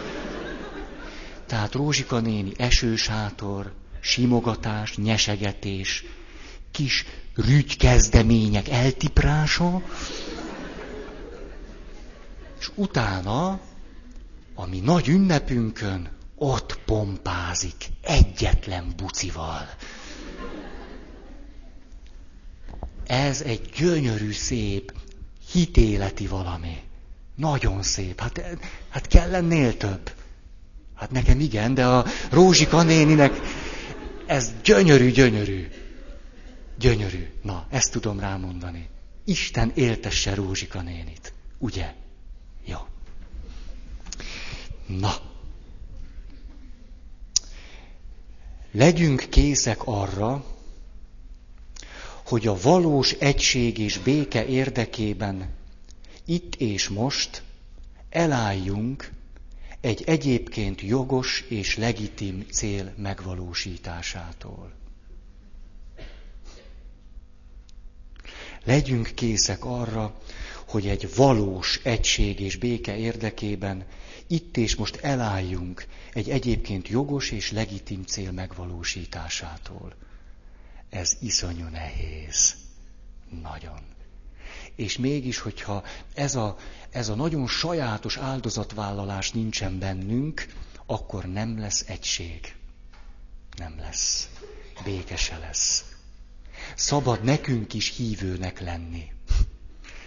[1.47, 6.05] Tehát Rózsika néni esősátor, simogatás, nyesegetés,
[6.71, 9.81] kis rügykezdemények eltiprása,
[12.59, 13.59] és utána,
[14.55, 19.69] ami nagy ünnepünkön, ott pompázik, egyetlen bucival.
[23.07, 24.93] Ez egy gyönyörű, szép,
[25.51, 26.81] hitéleti valami.
[27.35, 28.19] Nagyon szép.
[28.19, 28.57] Hát,
[28.89, 30.11] hát kell ennél több.
[30.95, 33.39] Hát nekem igen, de a Rózsika néninek
[34.25, 35.67] ez gyönyörű, gyönyörű.
[36.77, 37.27] Gyönyörű.
[37.41, 38.89] Na, ezt tudom rámondani.
[39.25, 41.33] Isten éltesse Rózsika nénit.
[41.57, 41.93] Ugye?
[42.65, 42.77] Jó.
[44.87, 45.13] Na.
[48.71, 50.45] Legyünk készek arra,
[52.33, 55.49] hogy a valós egység és béke érdekében
[56.25, 57.43] itt és most
[58.09, 59.11] elálljunk
[59.81, 64.71] egy egyébként jogos és legitim cél megvalósításától.
[68.63, 70.21] Legyünk készek arra,
[70.67, 73.85] hogy egy valós egység és béke érdekében
[74.27, 79.93] itt és most elálljunk egy egyébként jogos és legitim cél megvalósításától.
[80.93, 82.55] Ez iszonyú nehéz.
[83.41, 83.79] Nagyon.
[84.75, 86.57] És mégis, hogyha ez a,
[86.89, 90.45] ez a nagyon sajátos áldozatvállalás nincsen bennünk,
[90.85, 92.55] akkor nem lesz egység.
[93.57, 94.29] Nem lesz.
[94.83, 95.85] Békese lesz.
[96.75, 99.11] Szabad nekünk is hívőnek lenni.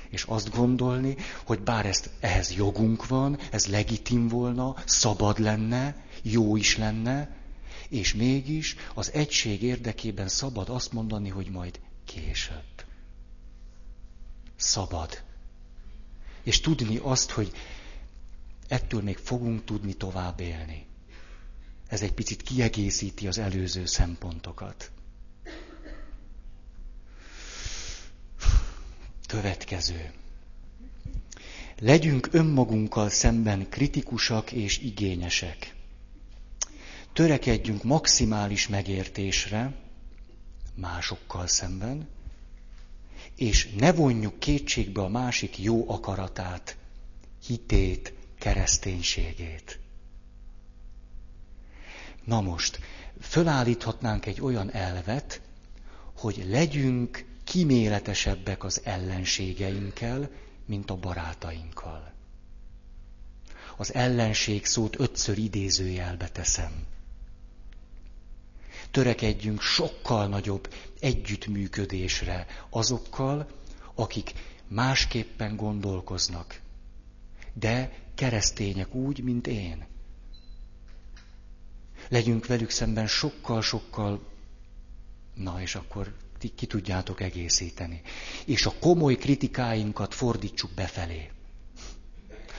[0.08, 6.56] És azt gondolni, hogy bár ezt, ehhez jogunk van, ez legitim volna, szabad lenne, jó
[6.56, 7.35] is lenne,
[7.88, 12.84] és mégis az egység érdekében szabad azt mondani, hogy majd később.
[14.56, 15.22] Szabad.
[16.42, 17.52] És tudni azt, hogy
[18.68, 20.86] ettől még fogunk tudni tovább élni.
[21.88, 24.90] Ez egy picit kiegészíti az előző szempontokat.
[29.26, 30.12] Következő.
[31.78, 35.75] Legyünk önmagunkkal szemben kritikusak és igényesek.
[37.16, 39.72] Törekedjünk maximális megértésre
[40.74, 42.08] másokkal szemben,
[43.36, 46.76] és ne vonjuk kétségbe a másik jó akaratát,
[47.46, 49.78] hitét, kereszténységét.
[52.24, 52.80] Na most,
[53.20, 55.40] fölállíthatnánk egy olyan elvet,
[56.16, 60.30] hogy legyünk kiméletesebbek az ellenségeinkkel,
[60.64, 62.12] mint a barátainkkal.
[63.76, 66.94] Az ellenség szót ötször idézőjelbe teszem.
[68.96, 73.46] Törekedjünk sokkal nagyobb együttműködésre azokkal,
[73.94, 74.32] akik
[74.68, 76.60] másképpen gondolkoznak,
[77.52, 79.86] de keresztények úgy, mint én.
[82.08, 84.26] Legyünk velük szemben sokkal-sokkal,
[85.34, 88.02] na és akkor ti ki tudjátok egészíteni.
[88.44, 91.30] És a komoly kritikáinkat fordítsuk befelé.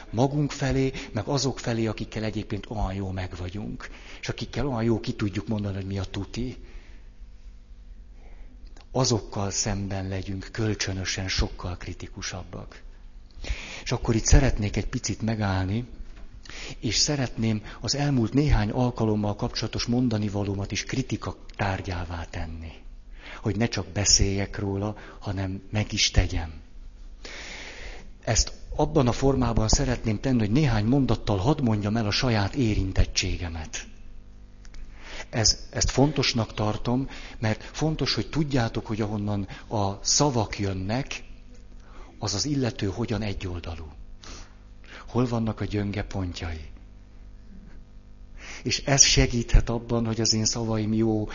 [0.09, 3.89] Magunk felé, meg azok felé, akikkel egyébként olyan jó meg vagyunk.
[4.21, 6.57] És akikkel olyan jó ki tudjuk mondani, hogy mi a tuti.
[8.91, 12.81] Azokkal szemben legyünk kölcsönösen sokkal kritikusabbak.
[13.83, 15.85] És akkor itt szeretnék egy picit megállni,
[16.79, 22.71] és szeretném az elmúlt néhány alkalommal kapcsolatos mondani valómat is kritika tárgyává tenni
[23.41, 26.53] hogy ne csak beszéljek róla, hanem meg is tegyem.
[28.28, 33.88] Ezt abban a formában szeretném tenni, hogy néhány mondattal hadd mondjam el a saját érintettségemet.
[35.30, 37.10] Ez, ezt fontosnak tartom,
[37.40, 41.23] mert fontos, hogy tudjátok, hogy ahonnan a szavak jönnek,
[42.19, 43.92] az az illető hogyan egyoldalú.
[45.08, 46.65] Hol vannak a gyönge pontjai.
[48.63, 51.30] És ez segíthet abban, hogy az én szavaim jó,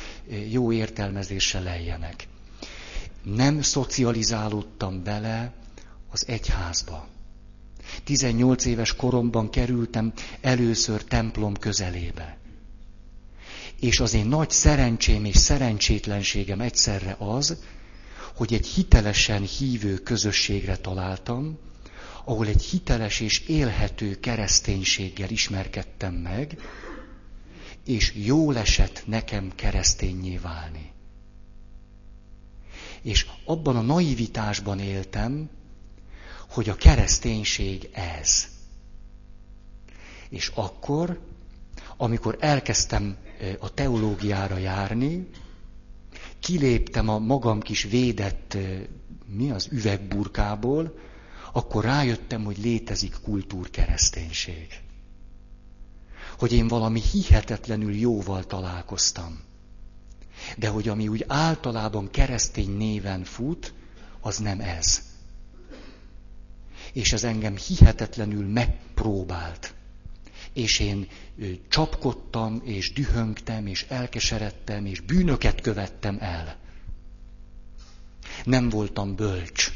[0.51, 2.29] jó értelmezéssel lejjenek.
[3.23, 5.61] nem szocializálódtam bele
[6.13, 7.09] az egyházba.
[8.05, 12.39] 18 éves koromban kerültem először templom közelébe.
[13.81, 17.57] És az én nagy szerencsém és szerencsétlenségem egyszerre az,
[18.35, 21.59] hogy egy hitelesen hívő közösségre találtam,
[22.25, 26.59] ahol egy hiteles és élhető kereszténységgel ismerkedtem meg,
[27.85, 30.91] és jól esett nekem keresztényé válni.
[33.03, 35.51] És abban a naivitásban éltem,
[36.53, 38.45] hogy a kereszténység ez.
[40.29, 41.21] És akkor,
[41.97, 43.17] amikor elkezdtem
[43.61, 45.29] a teológiára járni,
[46.41, 48.57] kiléptem a magam kis védett,
[49.27, 50.99] mi az, üvegburkából,
[51.53, 54.67] akkor rájöttem, hogy létezik kultúrkereszténység.
[56.39, 59.41] Hogy én valami hihetetlenül jóval találkoztam.
[60.57, 63.73] De hogy ami úgy általában keresztény néven fut,
[64.21, 65.12] az nem ez.
[66.93, 69.75] És ez engem hihetetlenül megpróbált.
[70.53, 71.09] És én
[71.69, 76.57] csapkodtam, és dühöngtem, és elkeseredtem, és bűnöket követtem el.
[78.45, 79.73] Nem voltam bölcs,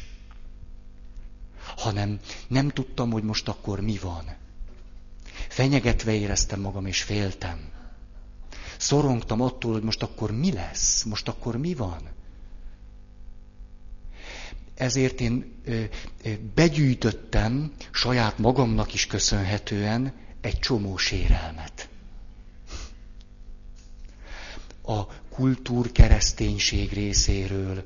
[1.77, 4.37] hanem nem tudtam, hogy most akkor mi van.
[5.49, 7.59] Fenyegetve éreztem magam, és féltem.
[8.79, 12.16] Szorongtam attól, hogy most akkor mi lesz, most akkor mi van.
[14.77, 15.63] Ezért én
[16.55, 21.89] begyűjtöttem saját magamnak is köszönhetően egy csomó sérelmet.
[24.83, 27.85] A kultúr kereszténység részéről,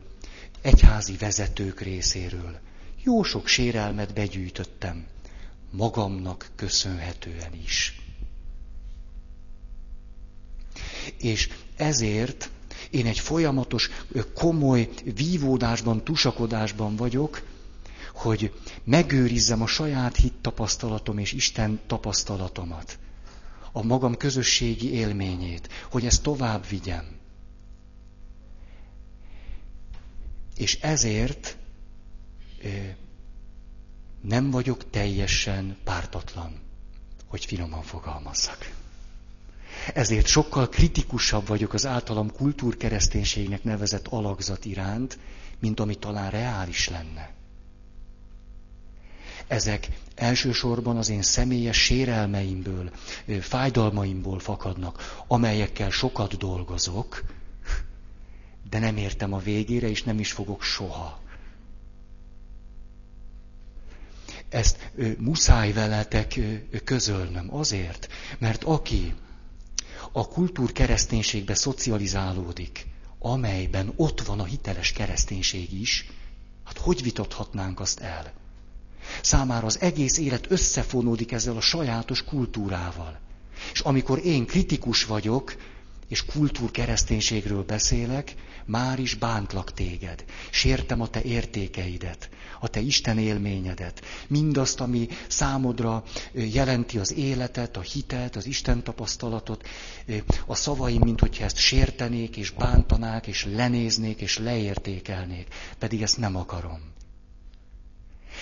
[0.63, 2.59] egyházi vezetők részéről.
[3.05, 5.07] Jó sok sérelmet begyűjtöttem,
[5.71, 8.01] magamnak köszönhetően is.
[11.19, 12.51] És ezért
[12.91, 13.91] én egy folyamatos,
[14.35, 17.43] komoly vívódásban, tusakodásban vagyok,
[18.15, 18.53] hogy
[18.85, 22.99] megőrizzem a saját hit tapasztalatom és Isten tapasztalatomat,
[23.73, 27.05] a magam közösségi élményét, hogy ezt tovább vigyem.
[30.57, 31.57] És ezért
[34.23, 36.61] nem vagyok teljesen pártatlan,
[37.27, 38.80] hogy finoman fogalmazzak.
[39.95, 45.19] Ezért sokkal kritikusabb vagyok az általam kultúrkereszténységnek nevezett alakzat iránt,
[45.59, 47.31] mint ami talán reális lenne.
[49.47, 52.91] Ezek elsősorban az én személyes sérelmeimből,
[53.41, 57.25] fájdalmaimból fakadnak, amelyekkel sokat dolgozok,
[58.71, 61.21] de nem értem a végére, és nem is fogok soha.
[64.49, 66.41] Ezt muszáj veletek
[66.85, 68.09] közölnöm azért,
[68.39, 69.15] mert aki
[70.13, 70.73] a kultúr
[71.55, 72.87] szocializálódik,
[73.19, 76.07] amelyben ott van a hiteles kereszténység is,
[76.65, 78.33] hát hogy vitathatnánk azt el?
[79.23, 83.19] Számára az egész élet összefonódik ezzel a sajátos kultúrával.
[83.73, 85.57] És amikor én kritikus vagyok,
[86.11, 88.35] és kultúr kereszténységről beszélek,
[88.65, 90.25] már is bántlak téged.
[90.51, 92.29] Sértem a te értékeidet,
[92.61, 99.69] a te Isten élményedet, mindazt, ami számodra jelenti az életet, a hitet, az Isten tapasztalatot,
[100.47, 105.47] a szavaim, mint hogyha ezt sértenék, és bántanák, és lenéznék, és leértékelnék.
[105.79, 106.81] Pedig ezt nem akarom.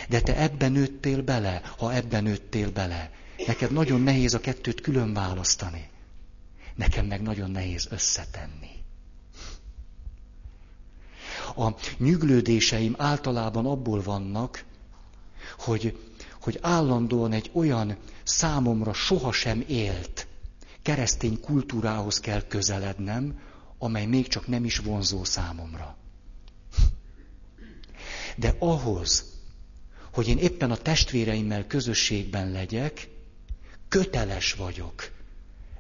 [0.08, 3.10] De te ebben nőttél bele, ha ebben nőttél bele.
[3.46, 5.88] Neked nagyon nehéz a kettőt külön választani.
[6.78, 8.70] Nekem meg nagyon nehéz összetenni.
[11.56, 14.64] A nyüglődéseim általában abból vannak,
[15.58, 15.98] hogy,
[16.40, 20.26] hogy állandóan egy olyan számomra sohasem élt
[20.82, 23.40] keresztény kultúrához kell közelednem,
[23.78, 25.96] amely még csak nem is vonzó számomra.
[28.36, 29.24] De ahhoz,
[30.12, 33.08] hogy én éppen a testvéreimmel közösségben legyek,
[33.88, 35.16] köteles vagyok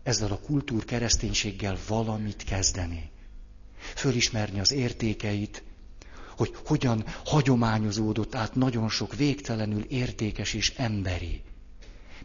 [0.08, 3.10] ezzel a kultúr kereszténységgel valamit kezdeni.
[3.78, 5.62] Fölismerni az értékeit,
[6.36, 11.42] hogy hogyan hagyományozódott át nagyon sok végtelenül értékes és emberi.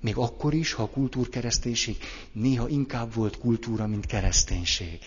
[0.01, 1.97] Még akkor is, ha a kultúrkereszténység
[2.31, 4.99] néha inkább volt kultúra, mint kereszténység.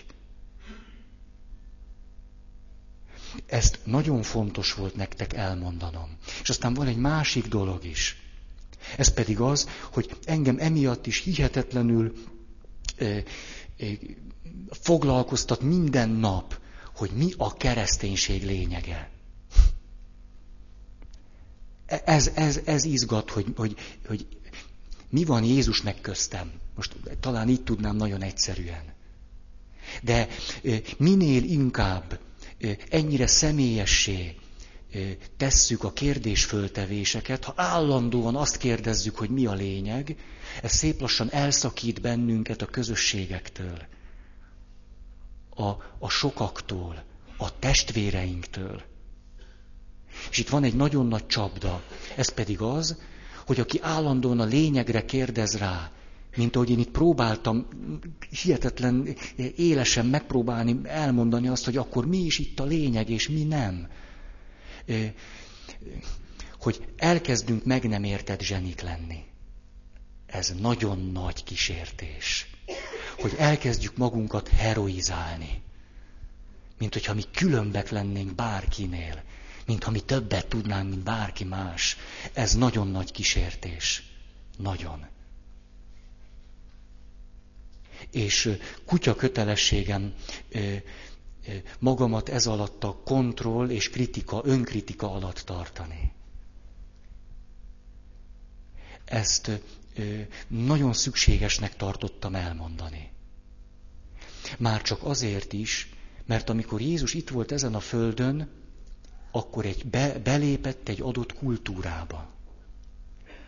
[3.45, 6.17] Ezt nagyon fontos volt nektek elmondanom.
[6.41, 8.21] És aztán van egy másik dolog is.
[8.97, 12.13] Ez pedig az, hogy engem emiatt is hihetetlenül
[14.69, 16.59] foglalkoztat minden nap,
[16.95, 19.09] hogy mi a kereszténység lényege.
[21.85, 23.75] Ez, ez, ez izgat, hogy, hogy,
[24.07, 24.27] hogy
[25.09, 26.51] mi van Jézus meg köztem.
[26.75, 28.83] Most talán így tudnám nagyon egyszerűen.
[30.03, 30.27] De
[30.97, 32.19] minél inkább
[32.89, 34.35] ennyire személyessé
[35.37, 40.15] tesszük a kérdésföltevéseket, ha állandóan azt kérdezzük, hogy mi a lényeg,
[40.61, 43.77] ez szép lassan elszakít bennünket a közösségektől,
[45.55, 45.67] a,
[45.99, 47.03] a sokaktól,
[47.37, 48.81] a testvéreinktől.
[50.29, 51.81] És itt van egy nagyon nagy csapda,
[52.15, 52.97] ez pedig az,
[53.45, 55.91] hogy aki állandóan a lényegre kérdez rá,
[56.35, 57.67] mint ahogy én itt próbáltam
[58.41, 59.15] hihetetlen
[59.55, 63.87] élesen megpróbálni elmondani azt, hogy akkor mi is itt a lényeg, és mi nem.
[66.59, 69.23] Hogy elkezdünk meg nem értett zsenik lenni.
[70.25, 72.49] Ez nagyon nagy kísértés.
[73.19, 75.61] Hogy elkezdjük magunkat heroizálni.
[76.77, 79.23] Mint hogyha mi különbek lennénk bárkinél.
[79.65, 81.97] Mint ha mi többet tudnánk, mint bárki más.
[82.33, 84.03] Ez nagyon nagy kísértés.
[84.57, 85.05] Nagyon.
[88.11, 90.13] És kutya kötelességem
[91.79, 96.11] magamat ez alatt a kontroll és kritika, önkritika alatt tartani.
[99.05, 99.61] Ezt
[100.47, 103.11] nagyon szükségesnek tartottam elmondani.
[104.57, 105.89] Már csak azért is,
[106.25, 108.49] mert amikor Jézus itt volt ezen a földön,
[109.31, 112.27] akkor egy be, belépett egy adott kultúrába.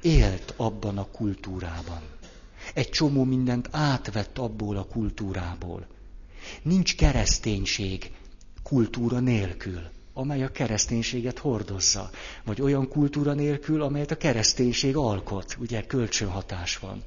[0.01, 2.01] Élt abban a kultúrában.
[2.73, 5.87] Egy csomó mindent átvett abból a kultúrából.
[6.61, 8.11] Nincs kereszténység
[8.63, 9.81] kultúra nélkül,
[10.13, 12.09] amely a kereszténységet hordozza,
[12.43, 15.55] vagy olyan kultúra nélkül, amelyet a kereszténység alkot.
[15.59, 17.03] Ugye kölcsönhatás van.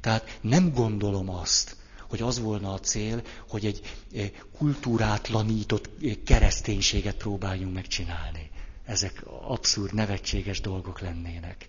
[0.00, 1.76] Tehát nem gondolom azt,
[2.08, 3.80] hogy az volna a cél, hogy egy
[4.14, 8.50] eh, kultúrátlanított eh, kereszténységet próbáljunk megcsinálni.
[8.84, 11.68] Ezek abszurd, nevetséges dolgok lennének.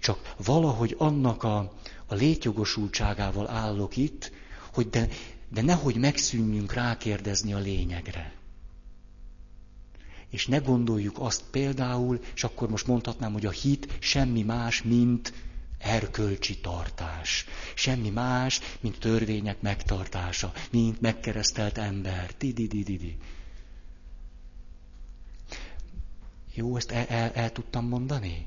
[0.00, 1.72] Csak valahogy annak a,
[2.08, 4.32] a létjogosultságával állok itt,
[4.72, 5.08] hogy de,
[5.48, 8.32] de nehogy megszűnjünk rákérdezni a lényegre.
[10.30, 15.32] És ne gondoljuk azt például, és akkor most mondhatnám, hogy a hit semmi más, mint
[15.78, 17.46] erkölcsi tartás.
[17.74, 22.30] Semmi más, mint törvények megtartása, mint megkeresztelt ember.
[22.38, 23.16] Di-di-di-di-di.
[26.54, 28.46] Jó, ezt el, el, el tudtam mondani?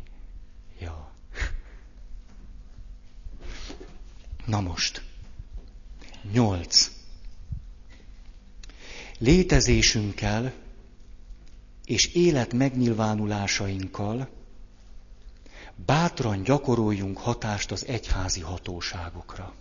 [0.79, 1.10] Ja.
[4.45, 5.01] Na most.
[6.31, 6.91] Nyolc.
[9.17, 10.53] Létezésünkkel
[11.85, 14.29] és élet megnyilvánulásainkkal
[15.85, 19.53] bátran gyakoroljunk hatást az egyházi hatóságokra.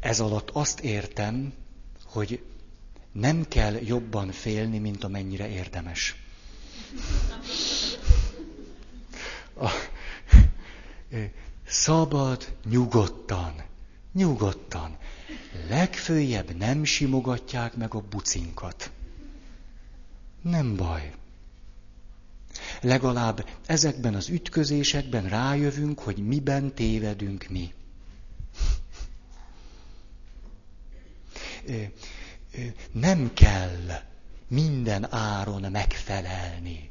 [0.00, 1.52] Ez alatt azt értem,
[2.04, 2.44] hogy
[3.12, 6.27] nem kell jobban félni, mint amennyire érdemes.
[9.60, 9.70] A,
[11.66, 13.54] szabad, nyugodtan,
[14.12, 14.96] nyugodtan.
[15.68, 18.90] Legfőjebb nem simogatják meg a bucinkat.
[20.42, 21.12] Nem baj.
[22.80, 27.72] Legalább ezekben az ütközésekben rájövünk, hogy miben tévedünk mi.
[32.92, 34.02] Nem kell
[34.48, 36.90] minden áron megfelelni.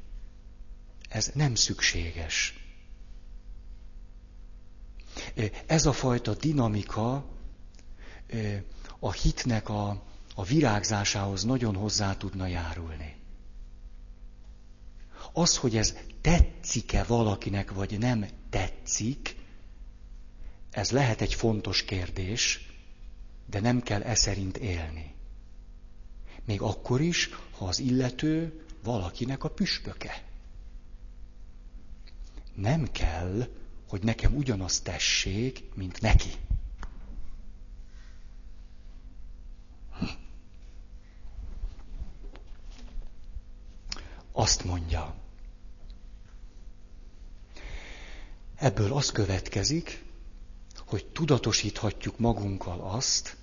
[1.10, 2.54] Ez nem szükséges.
[5.66, 7.26] Ez a fajta dinamika
[9.00, 10.04] a hitnek a,
[10.36, 13.16] a virágzásához nagyon hozzá tudna járulni.
[15.34, 19.36] Az, hogy ez tetszik-e valakinek, vagy nem tetszik,
[20.72, 22.70] ez lehet egy fontos kérdés,
[23.46, 25.16] de nem kell e szerint élni.
[26.48, 30.24] Még akkor is, ha az illető valakinek a püspöke.
[32.54, 33.48] Nem kell,
[33.90, 36.30] hogy nekem ugyanazt tessék, mint neki.
[44.32, 45.16] Azt mondja,
[48.56, 50.04] ebből az következik,
[50.86, 53.38] hogy tudatosíthatjuk magunkkal azt,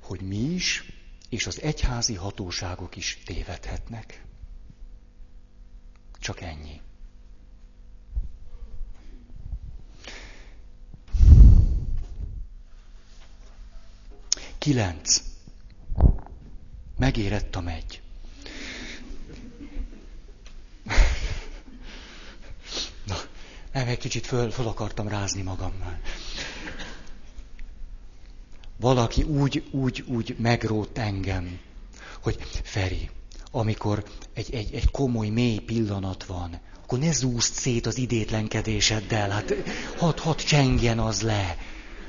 [0.00, 1.01] hogy mi is
[1.32, 4.24] és az egyházi hatóságok is tévedhetnek.
[6.18, 6.80] Csak ennyi.
[14.58, 15.22] Kilenc.
[16.98, 18.02] Megérett a megy.
[23.06, 23.16] Na,
[23.72, 25.72] nem, egy kicsit föl, föl akartam rázni magam
[28.82, 31.58] valaki úgy, úgy, úgy megrótt engem,
[32.22, 33.10] hogy Feri,
[33.50, 34.04] amikor
[34.34, 39.54] egy, egy, egy komoly, mély pillanat van, akkor ne zúzd szét az idétlenkedéseddel, hát
[39.98, 41.56] hadd had csengjen az le.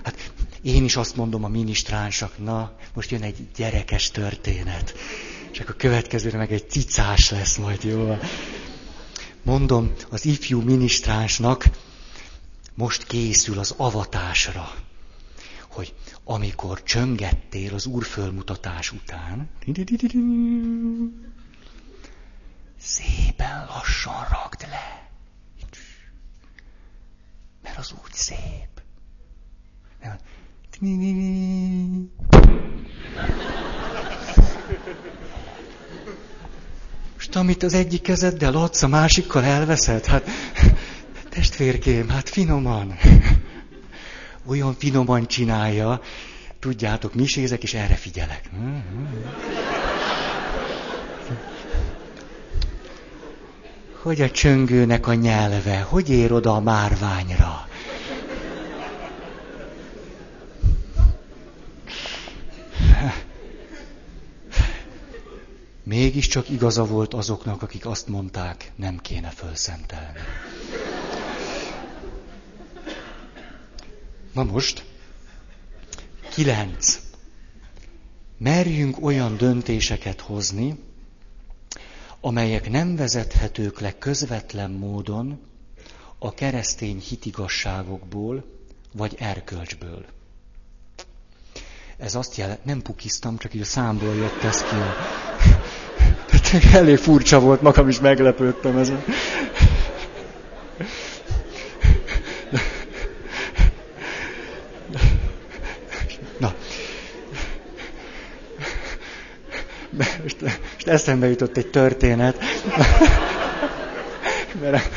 [0.04, 4.94] Hát én is azt mondom a minisztránsnak, na, most jön egy gyerekes történet.
[5.52, 8.18] És akkor következőre meg egy cicás lesz majd, jó?
[9.44, 11.66] Mondom, az ifjú minisztránsnak
[12.74, 14.72] most készül az avatásra,
[15.74, 19.50] hogy amikor csöngettél az úrfölmutatás után,
[22.80, 25.10] szépen lassan ragd le.
[27.64, 28.82] Mert az úgy szép.
[37.14, 40.06] Most amit az egyik kezeddel adsz, a másikkal elveszed?
[40.06, 40.30] Hát
[41.30, 42.94] testvérkém, hát finoman.
[44.46, 46.02] Olyan finoman csinálja,
[46.60, 48.50] tudjátok, misézek, és erre figyelek.
[54.02, 57.68] Hogy a csöngőnek a nyelve, hogy ér oda a márványra?
[65.84, 70.20] Mégiscsak igaza volt azoknak, akik azt mondták, nem kéne fölszentelni.
[74.34, 74.86] Na most,
[76.30, 77.00] kilenc.
[78.38, 80.80] Merjünk olyan döntéseket hozni,
[82.22, 85.40] amelyek nem vezethetők le közvetlen módon
[86.20, 88.46] a keresztény hitigasságokból
[88.94, 90.06] vagy erkölcsből.
[91.98, 94.76] Ez azt jelent, nem pukiztam, csak így a számból jött ez ki.
[96.78, 99.04] Elég furcsa volt, magam is meglepődtem ezen.
[106.40, 106.54] Na.
[109.90, 112.38] Most, most eszembe jutott egy történet.
[114.62, 114.90] Mert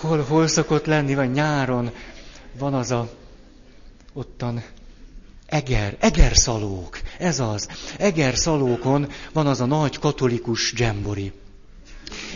[0.00, 1.90] hol, hol szokott lenni, vagy nyáron
[2.58, 3.08] van az a
[4.12, 4.62] ottan
[5.46, 7.68] Eger, egerszalók, ez az.
[7.98, 11.32] Egerszalókon van az a nagy katolikus dzsembori.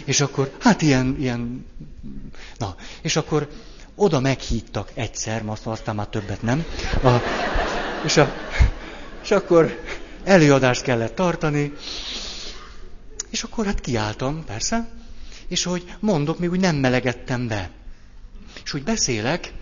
[0.05, 1.67] És akkor, hát ilyen, ilyen,
[2.59, 3.49] na, és akkor
[3.95, 6.65] oda meghívtak egyszer, aztán már többet nem.
[7.03, 7.09] A,
[8.05, 8.33] és, a,
[9.23, 9.79] és akkor
[10.27, 11.73] előadást kellett tartani,
[13.31, 14.89] és akkor hát kiálltam, persze,
[15.49, 17.71] és hogy mondok, még úgy nem melegettem be.
[18.65, 19.53] És úgy beszélek,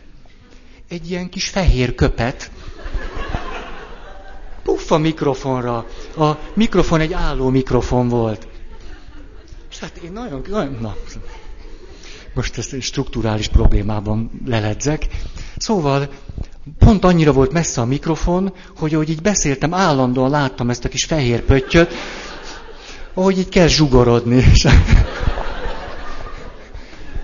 [0.88, 2.50] egy ilyen kis fehér köpet,
[4.62, 5.86] puff a mikrofonra.
[6.16, 8.46] A mikrofon egy álló mikrofon volt.
[9.70, 10.96] És hát én nagyon, nagyon na,
[12.34, 15.06] most ezt egy strukturális problémában leledzek.
[15.56, 16.08] Szóval
[16.78, 21.04] pont annyira volt messze a mikrofon, hogy ahogy így beszéltem, állandóan láttam ezt a kis
[21.04, 21.92] fehér pöttyöt,
[23.14, 24.44] ahogy így kell zsugorodni.
[24.52, 24.66] És,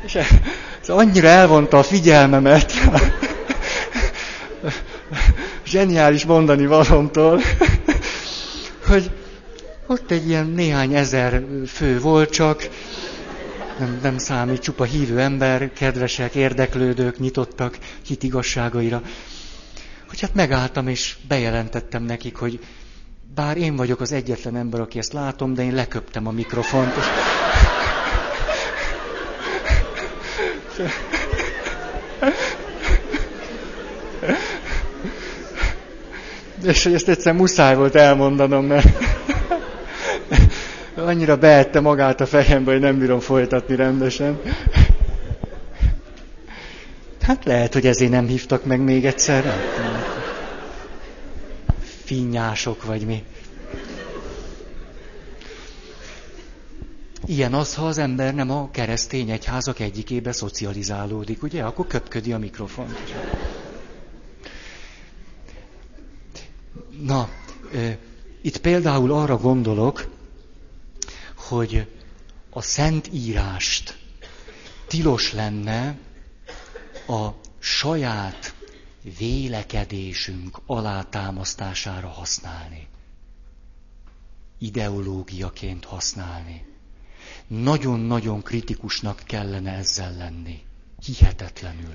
[0.04, 0.14] és
[0.82, 2.72] ez annyira elvonta a figyelmemet
[5.66, 7.40] zseniális mondani valomtól,
[8.86, 9.10] hogy
[9.86, 12.68] ott egy ilyen néhány ezer fő volt csak,
[13.80, 19.02] nem, nem számít, csupa hívő ember, kedvesek, érdeklődők, nyitottak hit igazságaira.
[20.08, 22.60] Hogy hát megálltam és bejelentettem nekik, hogy
[23.34, 26.92] bár én vagyok az egyetlen ember, aki ezt látom, de én leköptem a mikrofont.
[26.96, 27.04] És...
[36.62, 38.86] És hogy ezt egyszer muszáj volt elmondanom, mert
[41.06, 44.40] annyira beette magát a fejembe, hogy nem bírom folytatni rendesen.
[47.20, 49.44] Hát lehet, hogy ezért nem hívtak meg még egyszer.
[52.04, 53.22] Finnyások vagy mi.
[57.26, 61.62] Ilyen az, ha az ember nem a keresztény egyházak egyikébe szocializálódik, ugye?
[61.62, 62.98] Akkor köpködi a mikrofont.
[67.04, 67.28] Na,
[68.42, 70.06] itt például arra gondolok,
[71.50, 71.86] hogy
[72.50, 73.98] a Szent Írást
[74.86, 75.98] tilos lenne
[77.06, 77.28] a
[77.58, 78.54] saját
[79.18, 82.88] vélekedésünk alátámasztására használni.
[84.58, 86.66] Ideológiaként használni.
[87.46, 90.62] Nagyon-nagyon kritikusnak kellene ezzel lenni.
[91.04, 91.94] Hihetetlenül.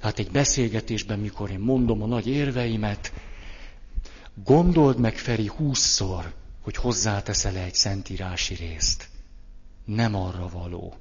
[0.00, 3.12] Hát egy beszélgetésben, mikor én mondom a nagy érveimet,
[4.44, 9.08] gondold meg, Feri, húszszor, hogy hozzáteszel egy szentírási részt.
[9.84, 10.94] Nem arra való.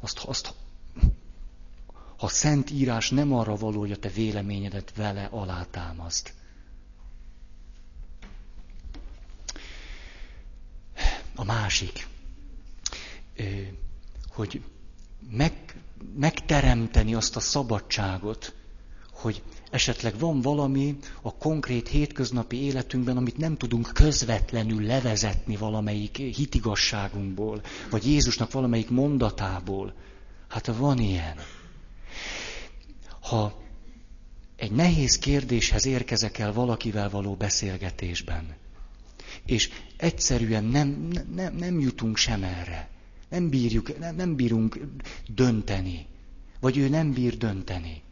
[0.00, 0.54] Azt, azt,
[2.16, 2.28] ha a
[3.10, 6.34] nem arra való, hogy a te véleményedet vele alátámaszt.
[11.34, 12.06] A másik,
[14.28, 14.62] hogy
[15.30, 15.74] meg,
[16.16, 18.54] megteremteni azt a szabadságot,
[19.20, 27.60] hogy esetleg van valami a konkrét hétköznapi életünkben, amit nem tudunk közvetlenül levezetni valamelyik hitigasságunkból,
[27.90, 29.94] vagy Jézusnak valamelyik mondatából.
[30.48, 31.36] Hát van ilyen.
[33.20, 33.60] Ha
[34.56, 38.56] egy nehéz kérdéshez érkezek el valakivel való beszélgetésben,
[39.46, 42.88] és egyszerűen nem, nem, nem jutunk sem erre,
[43.28, 44.80] nem, bírjuk, nem, nem bírunk
[45.28, 46.06] dönteni,
[46.60, 48.02] vagy ő nem bír dönteni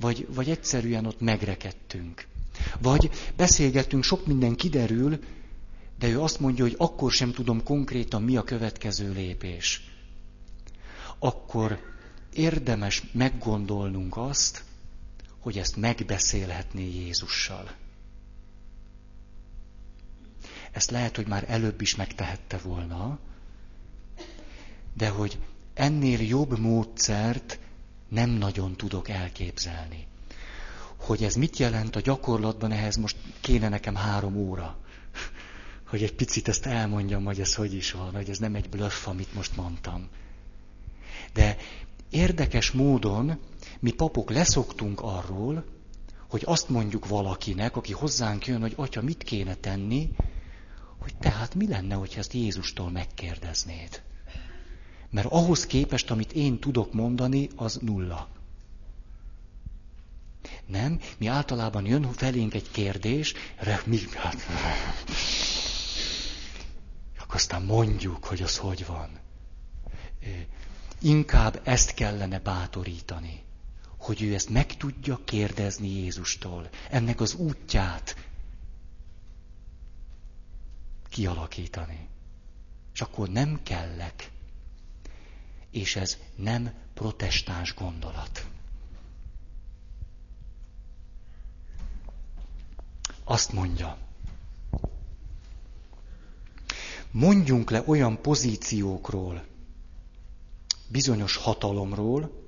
[0.00, 2.26] vagy, vagy egyszerűen ott megrekedtünk.
[2.80, 5.18] Vagy beszélgettünk, sok minden kiderül,
[5.98, 9.90] de ő azt mondja, hogy akkor sem tudom konkrétan, mi a következő lépés.
[11.18, 11.80] Akkor
[12.32, 14.64] érdemes meggondolnunk azt,
[15.38, 17.70] hogy ezt megbeszélhetné Jézussal.
[20.72, 23.18] Ezt lehet, hogy már előbb is megtehette volna,
[24.96, 25.38] de hogy
[25.74, 27.58] ennél jobb módszert
[28.14, 30.06] nem nagyon tudok elképzelni.
[30.96, 34.76] Hogy ez mit jelent a gyakorlatban, ehhez most kéne nekem három óra.
[35.88, 39.06] Hogy egy picit ezt elmondjam, hogy ez hogy is van, hogy ez nem egy blöff,
[39.06, 40.08] amit most mondtam.
[41.32, 41.56] De
[42.10, 43.38] érdekes módon
[43.80, 45.64] mi papok leszoktunk arról,
[46.28, 50.10] hogy azt mondjuk valakinek, aki hozzánk jön, hogy atya, mit kéne tenni,
[50.98, 54.02] hogy tehát mi lenne, hogyha ezt Jézustól megkérdeznéd.
[55.14, 58.28] Mert ahhoz képest, amit én tudok mondani, az nulla.
[60.66, 61.00] Nem?
[61.18, 63.34] Mi általában jön felénk egy kérdés,
[63.84, 64.36] mi, hát,
[67.18, 69.08] akkor aztán mondjuk, hogy az hogy van.
[71.00, 73.42] Inkább ezt kellene bátorítani,
[73.96, 78.16] hogy ő ezt meg tudja kérdezni Jézustól, ennek az útját
[81.08, 82.08] kialakítani.
[82.94, 84.32] És akkor nem kellek
[85.74, 88.46] és ez nem protestáns gondolat.
[93.24, 93.98] Azt mondja,
[97.10, 99.44] mondjunk le olyan pozíciókról,
[100.88, 102.42] bizonyos hatalomról,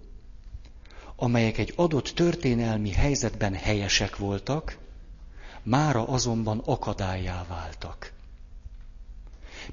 [1.16, 4.78] amelyek egy adott történelmi helyzetben helyesek voltak,
[5.62, 8.12] mára azonban akadályá váltak.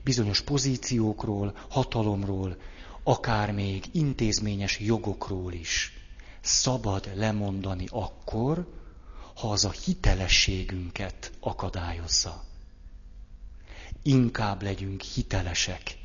[0.04, 2.58] Bizonyos pozíciókról, hatalomról,
[3.04, 5.91] akár még intézményes jogokról is
[6.41, 8.68] szabad lemondani akkor,
[9.36, 12.43] ha az a hitelességünket akadályozza.
[14.01, 15.97] Inkább legyünk hitelesek,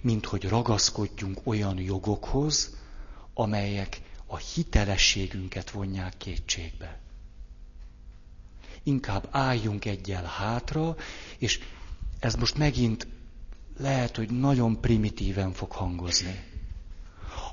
[0.00, 2.76] mint hogy ragaszkodjunk olyan jogokhoz,
[3.34, 7.00] amelyek a hitelességünket vonják kétségbe.
[8.82, 10.96] Inkább álljunk egyel hátra,
[11.38, 11.60] és
[12.18, 13.06] ez most megint
[13.76, 16.44] lehet, hogy nagyon primitíven fog hangozni.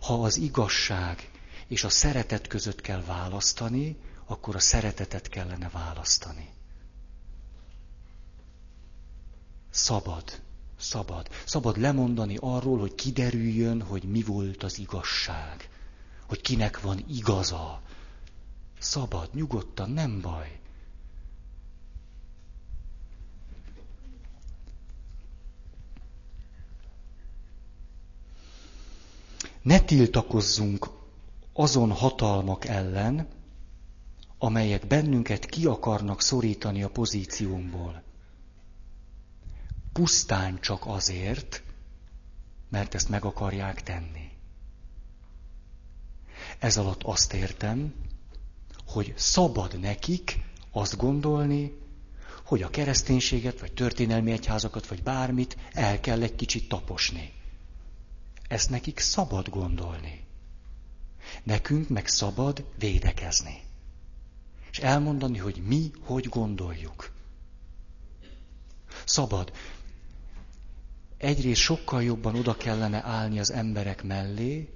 [0.01, 1.29] Ha az igazság
[1.67, 6.49] és a szeretet között kell választani, akkor a szeretetet kellene választani.
[9.69, 10.41] Szabad,
[10.77, 11.27] szabad.
[11.45, 15.69] Szabad lemondani arról, hogy kiderüljön, hogy mi volt az igazság.
[16.27, 17.81] Hogy kinek van igaza.
[18.79, 20.60] Szabad, nyugodtan, nem baj.
[29.61, 30.89] Ne tiltakozzunk
[31.53, 33.27] azon hatalmak ellen,
[34.37, 38.03] amelyek bennünket ki akarnak szorítani a pozíciónkból.
[39.93, 41.63] Pusztán csak azért,
[42.69, 44.29] mert ezt meg akarják tenni.
[46.59, 47.93] Ez alatt azt értem,
[48.85, 50.39] hogy szabad nekik
[50.71, 51.79] azt gondolni,
[52.45, 57.33] hogy a kereszténységet, vagy történelmi egyházakat, vagy bármit el kell egy kicsit taposni.
[58.51, 60.23] Ezt nekik szabad gondolni.
[61.43, 63.61] Nekünk meg szabad védekezni.
[64.71, 67.11] És elmondani, hogy mi hogy gondoljuk.
[69.05, 69.51] Szabad.
[71.17, 74.73] Egyrészt sokkal jobban oda kellene állni az emberek mellé,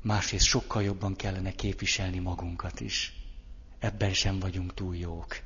[0.00, 3.12] másrészt sokkal jobban kellene képviselni magunkat is.
[3.78, 5.40] Ebben sem vagyunk túl jók.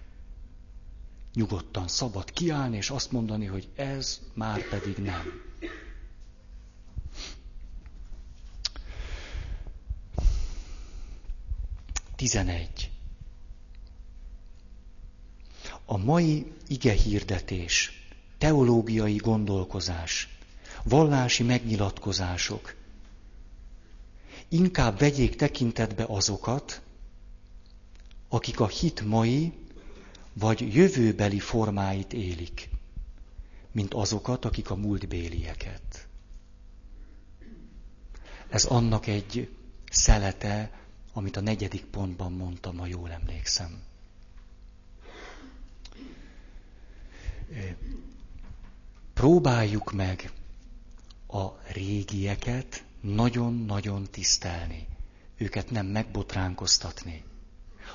[1.35, 5.50] Nyugodtan szabad kiállni és azt mondani, hogy ez már pedig nem.
[12.21, 12.91] 11.
[15.85, 17.93] A mai ige hirdetés,
[18.39, 20.29] teológiai gondolkozás,
[20.85, 22.75] vallási megnyilatkozások
[24.49, 26.81] inkább vegyék tekintetbe azokat,
[28.29, 29.53] akik a hit mai
[30.33, 32.69] vagy jövőbeli formáit élik.
[33.73, 36.09] mint azokat, akik a múltbélieket.
[38.49, 39.49] Ez annak egy
[39.91, 40.80] szelete,
[41.13, 43.83] amit a negyedik pontban mondtam, ha jól emlékszem.
[49.15, 50.33] Próbáljuk meg
[51.27, 54.87] a régieket nagyon-nagyon tisztelni,
[55.37, 57.25] őket nem megbotránkoztatni.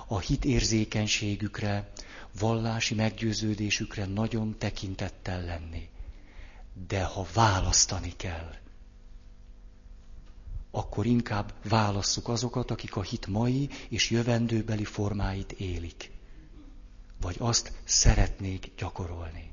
[0.07, 1.91] A hit érzékenységükre,
[2.39, 5.89] vallási meggyőződésükre nagyon tekintettel lenni.
[6.87, 8.55] De ha választani kell,
[10.75, 16.11] akkor inkább válasszuk azokat, akik a hit mai és jövendőbeli formáit élik.
[17.21, 19.51] Vagy azt szeretnék gyakorolni.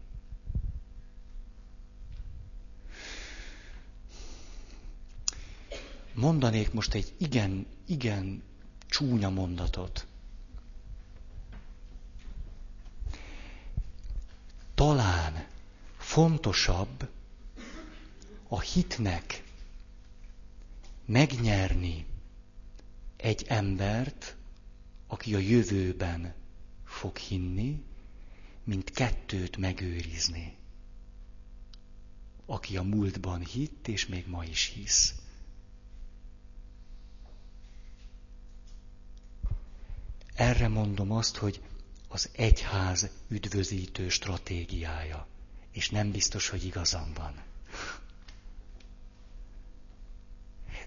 [6.14, 8.42] Mondanék most egy igen, igen
[8.86, 10.06] csúnya mondatot.
[14.74, 15.46] Talán
[15.98, 17.08] fontosabb
[18.48, 19.42] a hitnek
[21.12, 22.06] megnyerni
[23.16, 24.36] egy embert,
[25.06, 26.34] aki a jövőben
[26.84, 27.82] fog hinni,
[28.64, 30.56] mint kettőt megőrizni.
[32.46, 35.14] Aki a múltban hitt, és még ma is hisz.
[40.34, 41.62] Erre mondom azt, hogy
[42.08, 45.26] az egyház üdvözítő stratégiája,
[45.70, 47.51] és nem biztos, hogy igazam van.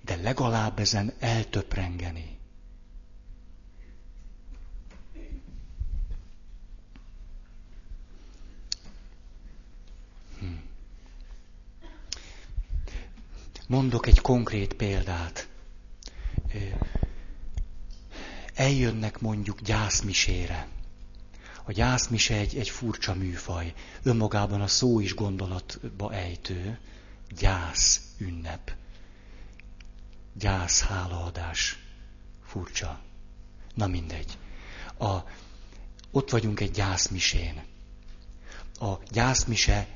[0.05, 2.37] De legalább ezen eltöprengeni.
[10.39, 10.45] Hm.
[13.67, 15.47] Mondok egy konkrét példát
[18.55, 20.67] eljönnek mondjuk gyászmisére.
[21.63, 23.73] A gyászmise egy, egy furcsa műfaj.
[24.03, 26.79] Önmagában a szó is gondolatba ejtő.
[27.37, 28.71] Gyász ünnep.
[30.37, 31.79] Gyász hálaadás.
[32.43, 32.99] Furcsa.
[33.73, 34.37] Na mindegy.
[34.97, 35.15] A,
[36.11, 37.63] ott vagyunk egy gyászmisén.
[38.79, 39.87] A gyászmise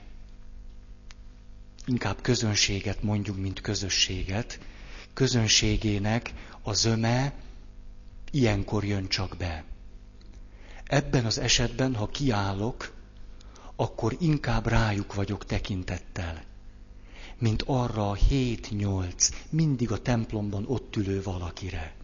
[1.86, 4.60] inkább közönséget mondjuk, mint közösséget.
[5.14, 7.34] Közönségének a zöme
[8.32, 9.64] ilyenkor jön csak be.
[10.84, 12.94] Ebben az esetben, ha kiállok,
[13.76, 16.44] akkor inkább rájuk vagyok tekintettel,
[17.40, 21.96] mint arra a hét-nyolc, mindig a templomban ott ülő valakire,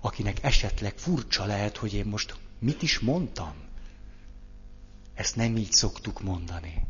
[0.00, 3.54] akinek esetleg furcsa lehet, hogy én most mit is mondtam.
[5.14, 6.86] Ezt nem így szoktuk mondani.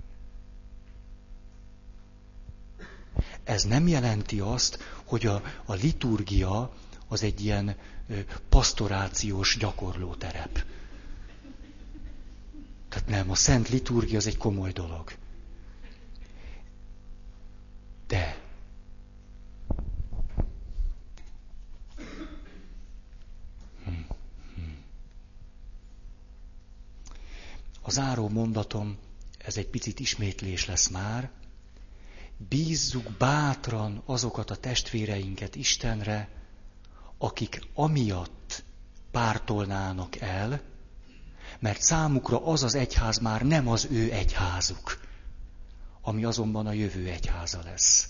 [3.45, 6.73] Ez nem jelenti azt, hogy a, a liturgia
[7.09, 7.77] az egy ilyen
[8.49, 10.64] pastorációs gyakorlóterep.
[12.89, 15.12] Tehát nem, a szent liturgia az egy komoly dolog.
[23.85, 23.91] Hm.
[27.83, 28.99] A záró mondatom,
[29.39, 31.31] ez egy picit ismétlés lesz már.
[32.49, 36.29] Bízzuk bátran azokat a testvéreinket Istenre,
[37.19, 38.65] akik amiatt
[39.11, 40.61] pártolnának el,
[41.59, 45.00] mert számukra az az egyház már nem az ő egyházuk,
[46.01, 48.09] ami azonban a jövő egyháza lesz.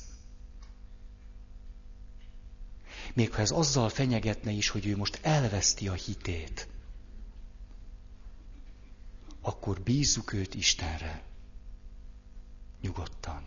[3.14, 6.68] Még ha ez azzal fenyegetne is, hogy ő most elveszti a hitét,
[9.40, 11.22] akkor bízzuk őt Istenre.
[12.80, 13.42] Nyugodtan.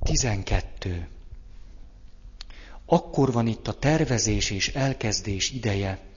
[0.00, 1.08] 12.
[2.84, 6.09] Akkor van itt a tervezés és elkezdés ideje,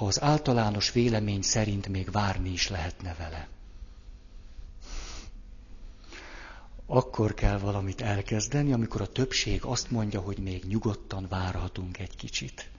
[0.00, 3.48] ha az általános vélemény szerint még várni is lehetne vele.
[6.86, 12.70] Akkor kell valamit elkezdeni, amikor a többség azt mondja, hogy még nyugodtan várhatunk egy kicsit.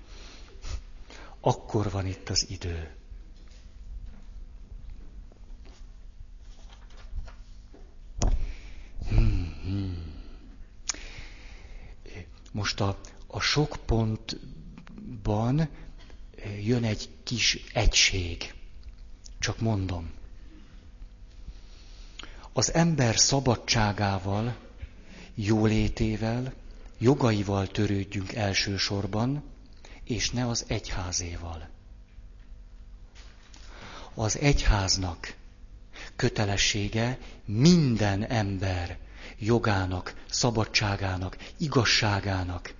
[1.39, 2.95] Akkor van itt az idő.
[9.09, 10.13] Hmm, hmm.
[12.51, 12.97] Most a,
[13.27, 15.69] a sok pontban
[16.63, 18.53] jön egy kis egység.
[19.39, 20.11] Csak mondom.
[22.53, 24.55] Az ember szabadságával,
[25.35, 26.53] jólétével,
[26.97, 29.43] jogaival törődjünk elsősorban,
[30.03, 31.69] és ne az egyházéval.
[34.13, 35.35] Az egyháznak
[36.15, 38.97] kötelessége minden ember
[39.39, 42.73] jogának, szabadságának, igazságának,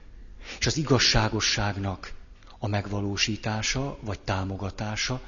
[0.59, 2.13] és az igazságosságnak
[2.63, 5.21] a megvalósítása vagy támogatása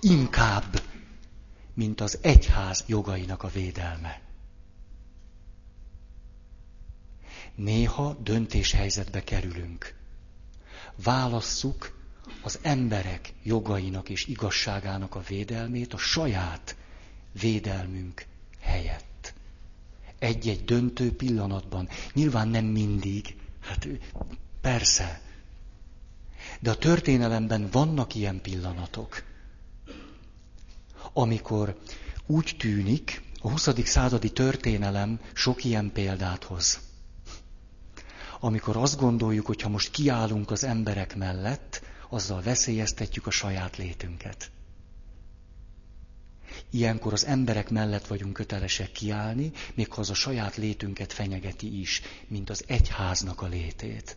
[0.00, 0.82] inkább,
[1.74, 4.20] mint az egyház jogainak a védelme.
[7.54, 9.94] Néha döntéshelyzetbe kerülünk.
[11.02, 11.96] Válasszuk
[12.42, 16.76] az emberek jogainak és igazságának a védelmét a saját
[17.40, 18.24] védelmünk
[18.60, 19.34] helyett.
[20.18, 21.88] Egy-egy döntő pillanatban.
[22.12, 23.36] Nyilván nem mindig.
[23.60, 23.88] Hát
[24.60, 25.27] persze.
[26.60, 29.22] De a történelemben vannak ilyen pillanatok,
[31.12, 31.78] amikor
[32.26, 33.68] úgy tűnik, a 20.
[33.84, 36.80] századi történelem sok ilyen példát hoz.
[38.40, 44.50] Amikor azt gondoljuk, hogy ha most kiállunk az emberek mellett, azzal veszélyeztetjük a saját létünket.
[46.70, 52.02] Ilyenkor az emberek mellett vagyunk kötelesek kiállni, még ha az a saját létünket fenyegeti is,
[52.26, 54.16] mint az egyháznak a létét.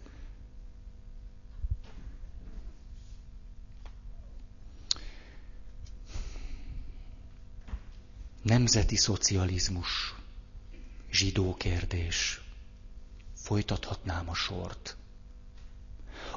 [8.42, 10.16] Nemzeti szocializmus,
[11.12, 12.42] zsidó kérdés.
[13.36, 14.98] Folytathatnám a sort.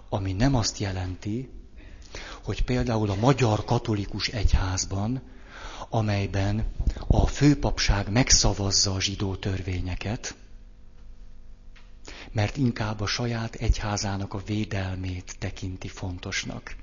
[0.08, 1.48] Ami nem azt jelenti,
[2.42, 5.22] hogy például a magyar katolikus egyházban,
[5.88, 6.72] amelyben
[7.06, 10.34] a főpapság megszavazza a zsidó törvényeket,
[12.32, 16.76] mert inkább a saját egyházának a védelmét tekinti fontosnak,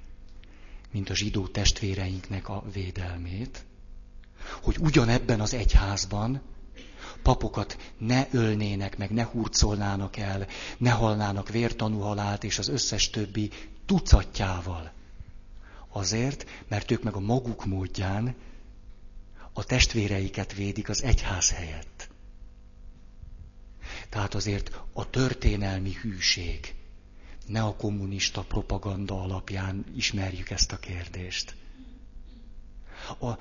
[0.92, 3.64] mint a zsidó testvéreinknek a védelmét,
[4.62, 6.42] hogy ugyanebben az egyházban
[7.24, 13.50] papokat ne ölnének meg, ne hurcolnának el, ne halnának vértanú halált, és az összes többi
[13.86, 14.92] tucatjával.
[15.90, 18.36] Azért, mert ők meg a maguk módján
[19.54, 22.10] a testvéreiket védik az egyház helyett.
[24.10, 26.76] Tehát azért a történelmi hűség,
[27.48, 31.56] ne a kommunista propaganda alapján ismerjük ezt a kérdést.
[33.20, 33.32] A,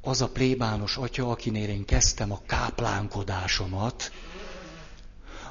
[0.00, 4.12] az a plébános atya, akinél én kezdtem a káplánkodásomat,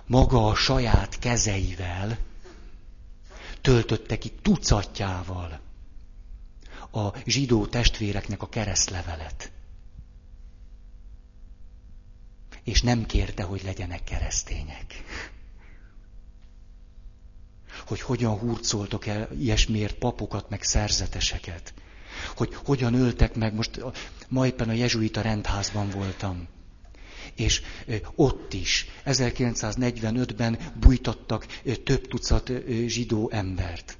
[0.06, 2.18] maga a saját kezeivel
[3.62, 5.60] töltötte ki tucatjával
[6.92, 9.52] a zsidó testvéreknek a keresztlevelet.
[12.64, 15.04] És nem kérte, hogy legyenek keresztények.
[17.88, 21.74] Hogy hogyan hurcoltok el ilyesmiért papokat, meg szerzeteseket
[22.36, 23.54] hogy hogyan öltek meg.
[23.54, 23.84] Most
[24.28, 26.48] ma éppen a jezsuita rendházban voltam.
[27.36, 27.62] És
[28.16, 31.46] ott is 1945-ben bújtattak
[31.84, 32.52] több tucat
[32.88, 33.98] zsidó embert.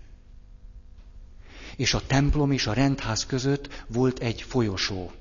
[1.76, 5.12] És a templom és a rendház között volt egy folyosó.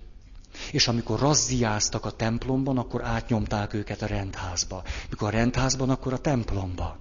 [0.73, 4.83] És amikor razziáztak a templomban, akkor átnyomták őket a rendházba.
[5.11, 6.99] Mikor a rendházban, akkor a templomba.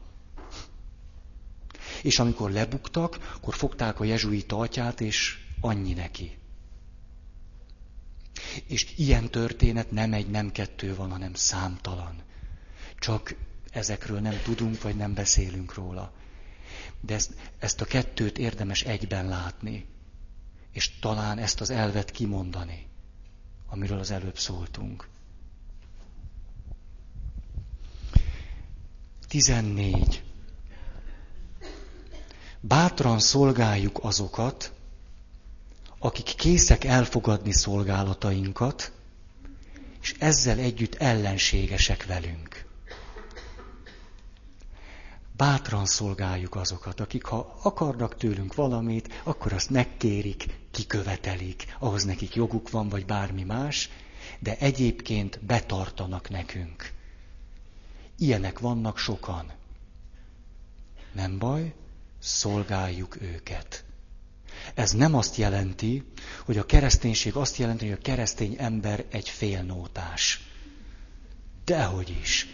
[2.01, 6.37] És amikor lebuktak, akkor fogták a jezsuita atyát, és annyi neki.
[8.67, 12.21] És ilyen történet nem egy, nem kettő van, hanem számtalan.
[12.99, 13.35] Csak
[13.71, 16.11] ezekről nem tudunk, vagy nem beszélünk róla.
[17.01, 19.85] De ezt, ezt a kettőt érdemes egyben látni,
[20.71, 22.87] és talán ezt az elvet kimondani,
[23.67, 25.07] amiről az előbb szóltunk.
[29.27, 30.23] 14.
[32.59, 34.73] Bátran szolgáljuk azokat,
[35.99, 38.91] akik készek elfogadni szolgálatainkat,
[40.01, 42.65] és ezzel együtt ellenségesek velünk.
[45.37, 52.69] Bátran szolgáljuk azokat, akik ha akarnak tőlünk valamit, akkor azt megkérik, kikövetelik, ahhoz nekik joguk
[52.69, 53.89] van, vagy bármi más,
[54.39, 56.91] de egyébként betartanak nekünk.
[58.17, 59.51] Ilyenek vannak sokan.
[61.13, 61.73] Nem baj,
[62.19, 63.86] szolgáljuk őket.
[64.77, 66.03] Ez nem azt jelenti,
[66.45, 70.41] hogy a kereszténység azt jelenti, hogy a keresztény ember egy félnótás.
[71.65, 72.47] Dehogy is.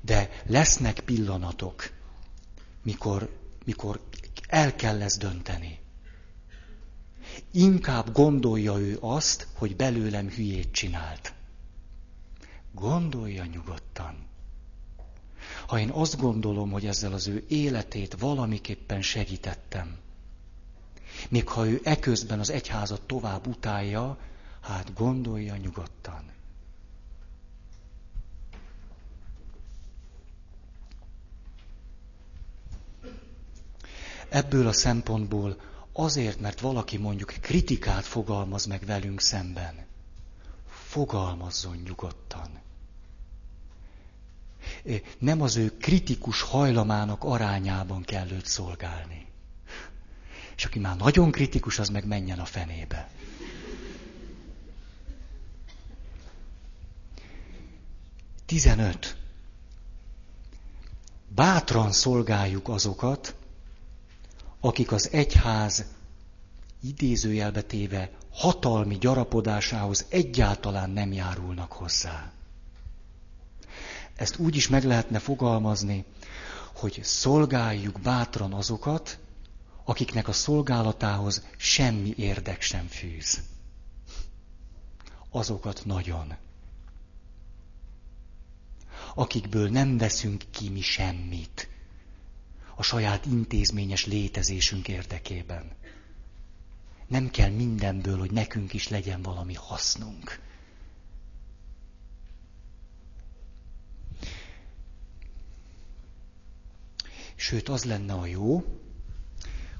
[0.00, 1.90] De lesznek pillanatok,
[2.82, 4.00] mikor, mikor
[4.48, 5.78] el kell lesz dönteni.
[7.52, 11.32] Inkább gondolja ő azt, hogy belőlem hülyét csinált.
[12.72, 14.29] Gondolja nyugodtan.
[15.66, 19.98] Ha én azt gondolom, hogy ezzel az ő életét valamiképpen segítettem,
[21.28, 24.18] még ha ő eközben az egyházat tovább utálja,
[24.60, 26.24] hát gondolja nyugodtan.
[34.28, 35.60] Ebből a szempontból
[35.92, 39.86] azért, mert valaki mondjuk kritikát fogalmaz meg velünk szemben,
[40.68, 42.60] fogalmazzon nyugodtan
[45.18, 49.26] nem az ő kritikus hajlamának arányában kell őt szolgálni.
[50.56, 53.10] És aki már nagyon kritikus, az meg menjen a fenébe.
[58.46, 59.16] Tizenöt.
[61.28, 63.34] Bátran szolgáljuk azokat,
[64.60, 65.84] akik az egyház
[66.82, 72.32] idézőjelbe téve hatalmi gyarapodásához egyáltalán nem járulnak hozzá.
[74.20, 76.04] Ezt úgy is meg lehetne fogalmazni,
[76.74, 79.18] hogy szolgáljuk bátran azokat,
[79.84, 83.40] akiknek a szolgálatához semmi érdek sem fűz.
[85.30, 86.34] Azokat nagyon.
[89.14, 91.68] Akikből nem veszünk ki mi semmit
[92.74, 95.72] a saját intézményes létezésünk érdekében.
[97.06, 100.49] Nem kell mindenből, hogy nekünk is legyen valami hasznunk.
[107.40, 108.64] Sőt, az lenne a jó,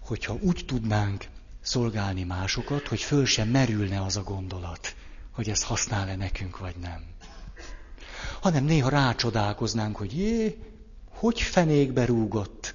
[0.01, 1.29] hogyha úgy tudnánk
[1.61, 4.95] szolgálni másokat, hogy föl sem merülne az a gondolat,
[5.31, 7.05] hogy ez használ-e nekünk, vagy nem.
[8.41, 10.59] Hanem néha rácsodálkoznánk, hogy jé,
[11.09, 12.75] hogy fenékbe rúgott.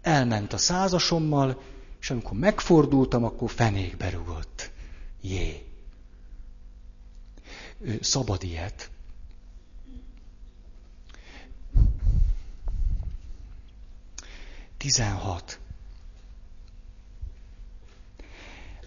[0.00, 1.62] Elment a százasommal,
[2.00, 4.70] és amikor megfordultam, akkor fenékbe rúgott.
[5.20, 5.66] Jé.
[8.00, 8.90] Szabad ilyet.
[14.86, 15.58] Tizenhat.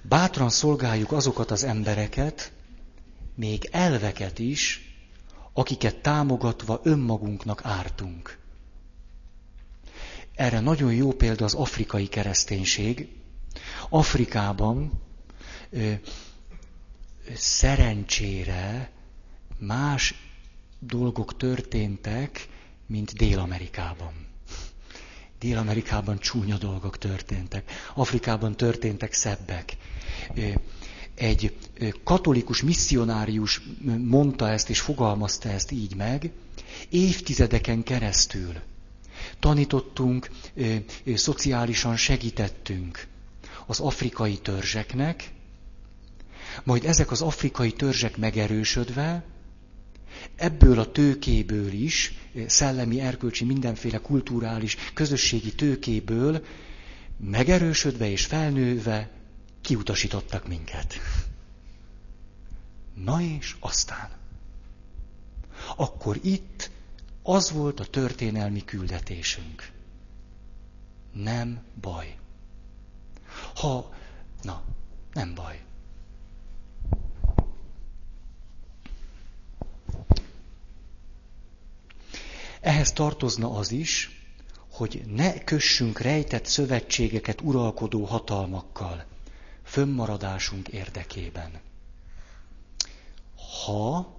[0.02, 2.52] Bátran szolgáljuk azokat az embereket,
[3.36, 4.93] még elveket is,
[5.54, 8.38] akiket támogatva önmagunknak ártunk.
[10.36, 13.10] Erre nagyon jó példa az afrikai kereszténység.
[13.89, 15.02] Afrikában
[15.70, 15.93] ö,
[17.34, 18.91] szerencsére
[19.58, 20.14] más
[20.80, 22.47] dolgok történtek,
[22.86, 24.29] mint Dél-Amerikában.
[25.40, 27.72] Dél-Amerikában csúnya dolgok történtek.
[27.96, 29.78] Afrikában történtek szebbek.
[31.16, 31.56] Egy
[32.04, 33.62] katolikus misszionárius
[33.98, 36.32] mondta ezt és fogalmazta ezt így meg,
[36.90, 38.54] évtizedeken keresztül
[39.40, 40.30] tanítottunk,
[41.16, 43.08] szociálisan segítettünk
[43.66, 45.32] az afrikai törzseknek,
[46.64, 49.24] majd ezek az afrikai törzsek megerősödve,
[50.36, 52.14] ebből a tőkéből is,
[52.47, 56.45] szellemi, erkölcsi, mindenféle kulturális, közösségi tőkéből
[57.18, 59.10] megerősödve és felnőve
[59.62, 60.95] kiutasítottak minket.
[62.95, 64.10] Na és aztán.
[65.76, 66.70] Akkor itt
[67.24, 69.72] az volt a történelmi küldetésünk.
[71.14, 72.18] Nem baj.
[73.55, 73.93] Ha,
[74.41, 74.64] na,
[75.14, 75.64] nem baj.
[82.62, 84.20] Ehhez tartozna az is,
[84.72, 89.05] hogy ne kössünk rejtett szövetségeket uralkodó hatalmakkal,
[89.64, 91.60] fönnmaradásunk érdekében.
[93.66, 94.16] Ha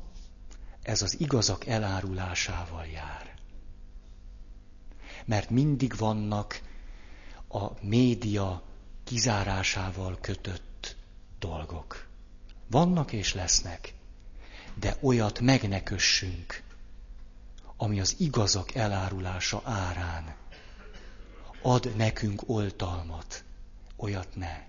[0.83, 3.35] ez az igazak elárulásával jár.
[5.25, 6.61] Mert mindig vannak
[7.49, 8.63] a média
[9.05, 10.97] kizárásával kötött
[11.39, 12.07] dolgok.
[12.67, 13.95] Vannak és lesznek,
[14.75, 16.63] de olyat meg ne kössünk,
[17.83, 20.35] ami az igazak elárulása árán
[21.63, 23.45] ad nekünk oltalmat.
[23.97, 24.65] Olyat ne.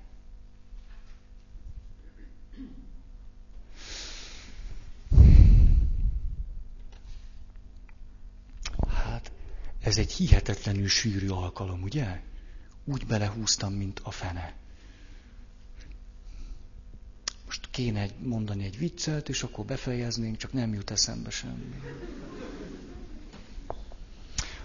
[8.88, 9.32] Hát,
[9.80, 12.22] ez egy hihetetlenül sűrű alkalom, ugye?
[12.86, 14.61] Úgy belehúztam, mint a fene.
[17.52, 21.82] Most kéne mondani egy viccet, és akkor befejeznénk, csak nem jut eszembe semmi.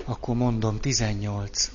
[0.04, 1.70] Akkor mondom 18.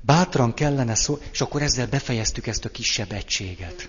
[0.00, 3.88] Bátran kellene szó, és akkor ezzel befejeztük ezt a kisebb egységet.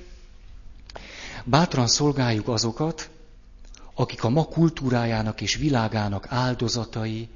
[1.43, 3.09] Bátran szolgáljuk azokat,
[3.93, 7.29] akik a ma kultúrájának és világának áldozatai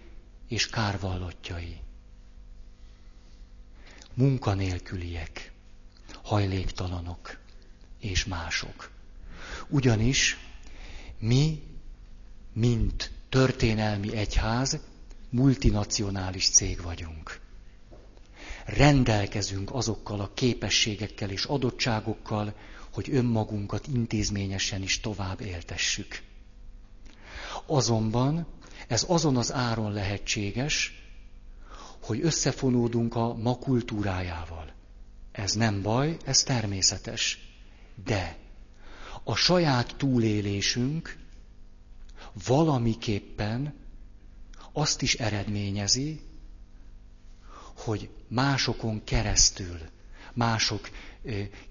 [0.48, 1.86] és kárvallottjai.
[4.18, 5.52] Munkanélküliek,
[6.24, 7.38] hajléktalanok
[8.00, 8.90] és mások.
[9.68, 10.38] Ugyanis
[11.20, 11.64] mi,
[12.54, 14.80] mint történelmi egyház,
[15.30, 17.40] multinacionális cég vagyunk.
[18.66, 22.54] Rendelkezünk azokkal a képességekkel és adottságokkal,
[22.94, 26.22] hogy önmagunkat intézményesen is tovább éltessük.
[27.66, 28.48] Azonban
[28.88, 31.07] ez azon az áron lehetséges,
[32.08, 34.74] hogy összefonódunk a ma kultúrájával.
[35.32, 37.40] Ez nem baj, ez természetes.
[38.04, 38.38] De
[39.24, 41.18] a saját túlélésünk
[42.46, 43.74] valamiképpen
[44.74, 46.22] azt is eredményezi,
[47.76, 49.80] hogy másokon keresztül,
[50.34, 50.90] mások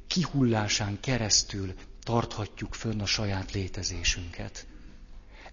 [0.07, 4.67] kihullásán keresztül tarthatjuk fönn a saját létezésünket.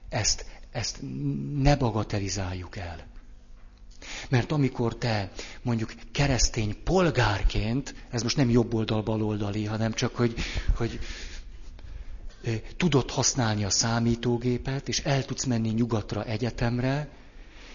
[0.09, 0.99] Ezt, ezt
[1.53, 3.11] ne bagatelizáljuk el.
[4.29, 5.31] Mert amikor te
[5.61, 10.35] mondjuk keresztény polgárként, ez most nem jobb oldal, baloldali, hanem csak, hogy,
[10.75, 10.99] hogy
[12.77, 17.09] tudod használni a számítógépet, és el tudsz menni nyugatra egyetemre,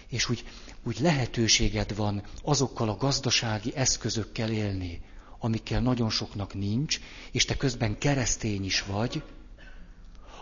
[0.07, 0.43] és úgy,
[0.83, 5.01] úgy lehetőséged van azokkal a gazdasági eszközökkel élni,
[5.39, 6.99] amikkel nagyon soknak nincs,
[7.31, 9.23] és te közben keresztény is vagy,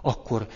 [0.01, 0.47] akkor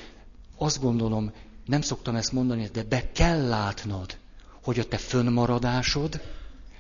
[0.57, 1.31] azt gondolom,
[1.65, 4.17] nem szoktam ezt mondani, de be kell látnod,
[4.63, 6.21] hogy a te fönnmaradásod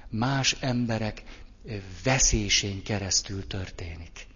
[0.09, 1.23] más emberek
[2.03, 4.27] veszésén keresztül történik.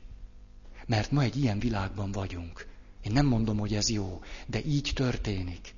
[0.85, 2.67] Mert ma egy ilyen világban vagyunk.
[3.03, 5.73] Én nem mondom, hogy ez jó, de így történik.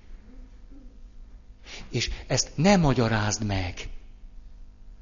[1.90, 3.90] És ezt ne magyarázd meg,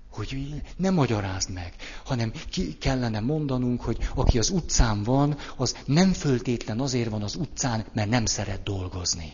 [0.10, 1.74] hogy ne magyarázd meg,
[2.04, 7.36] hanem ki kellene mondanunk, hogy aki az utcán van, az nem föltétlen azért van az
[7.36, 9.34] utcán, mert nem szeret dolgozni.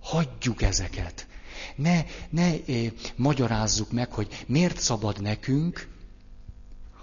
[0.00, 1.26] Hagyjuk ezeket.
[1.76, 5.88] Ne, ne eh, magyarázzuk meg, hogy miért szabad nekünk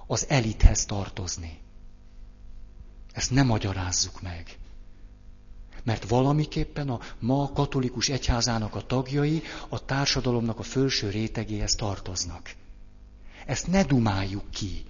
[0.08, 1.60] az elithez tartozni.
[3.14, 4.58] Ezt nem magyarázzuk meg.
[5.84, 12.54] Mert valamiképpen a ma katolikus egyházának a tagjai a társadalomnak a felső rétegéhez tartoznak.
[13.46, 14.86] Ezt ne dumáljuk ki,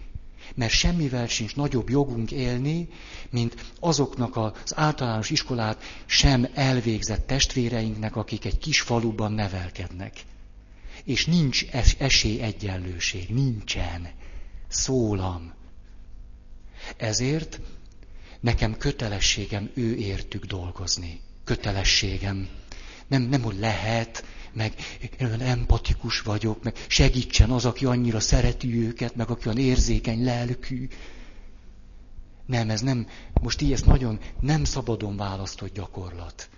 [0.55, 2.89] mert semmivel sincs nagyobb jogunk élni,
[3.29, 10.13] mint azoknak az általános iskolát sem elvégzett testvéreinknek, akik egy kis faluban nevelkednek.
[11.03, 14.09] És nincs es- esélyegyenlőség, nincsen.
[14.67, 15.53] Szólam.
[16.97, 17.59] Ezért
[18.39, 21.21] nekem kötelességem ő értük dolgozni.
[21.43, 22.49] Kötelességem.
[23.07, 24.73] Nem, nem, hogy lehet, meg
[25.19, 30.87] olyan empatikus vagyok, meg segítsen az, aki annyira szereti őket, meg aki olyan érzékeny lelkű.
[32.45, 33.07] Nem, ez nem,
[33.41, 36.49] most így ez nagyon nem szabadon választott gyakorlat.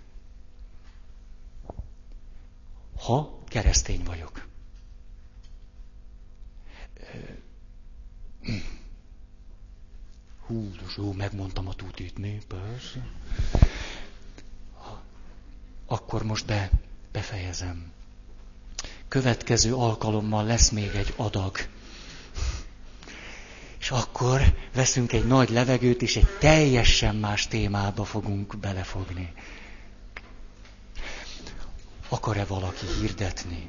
[2.96, 4.48] Ha keresztény vagyok.
[10.46, 12.40] Hú, jó, megmondtam a tutit, mi?
[12.48, 13.06] Persze.
[15.86, 16.70] Akkor most be,
[17.12, 17.92] befejezem.
[19.08, 21.56] Következő alkalommal lesz még egy adag.
[23.80, 24.40] És akkor
[24.74, 29.32] veszünk egy nagy levegőt, és egy teljesen más témába fogunk belefogni.
[32.08, 33.68] Akar-e valaki hirdetni?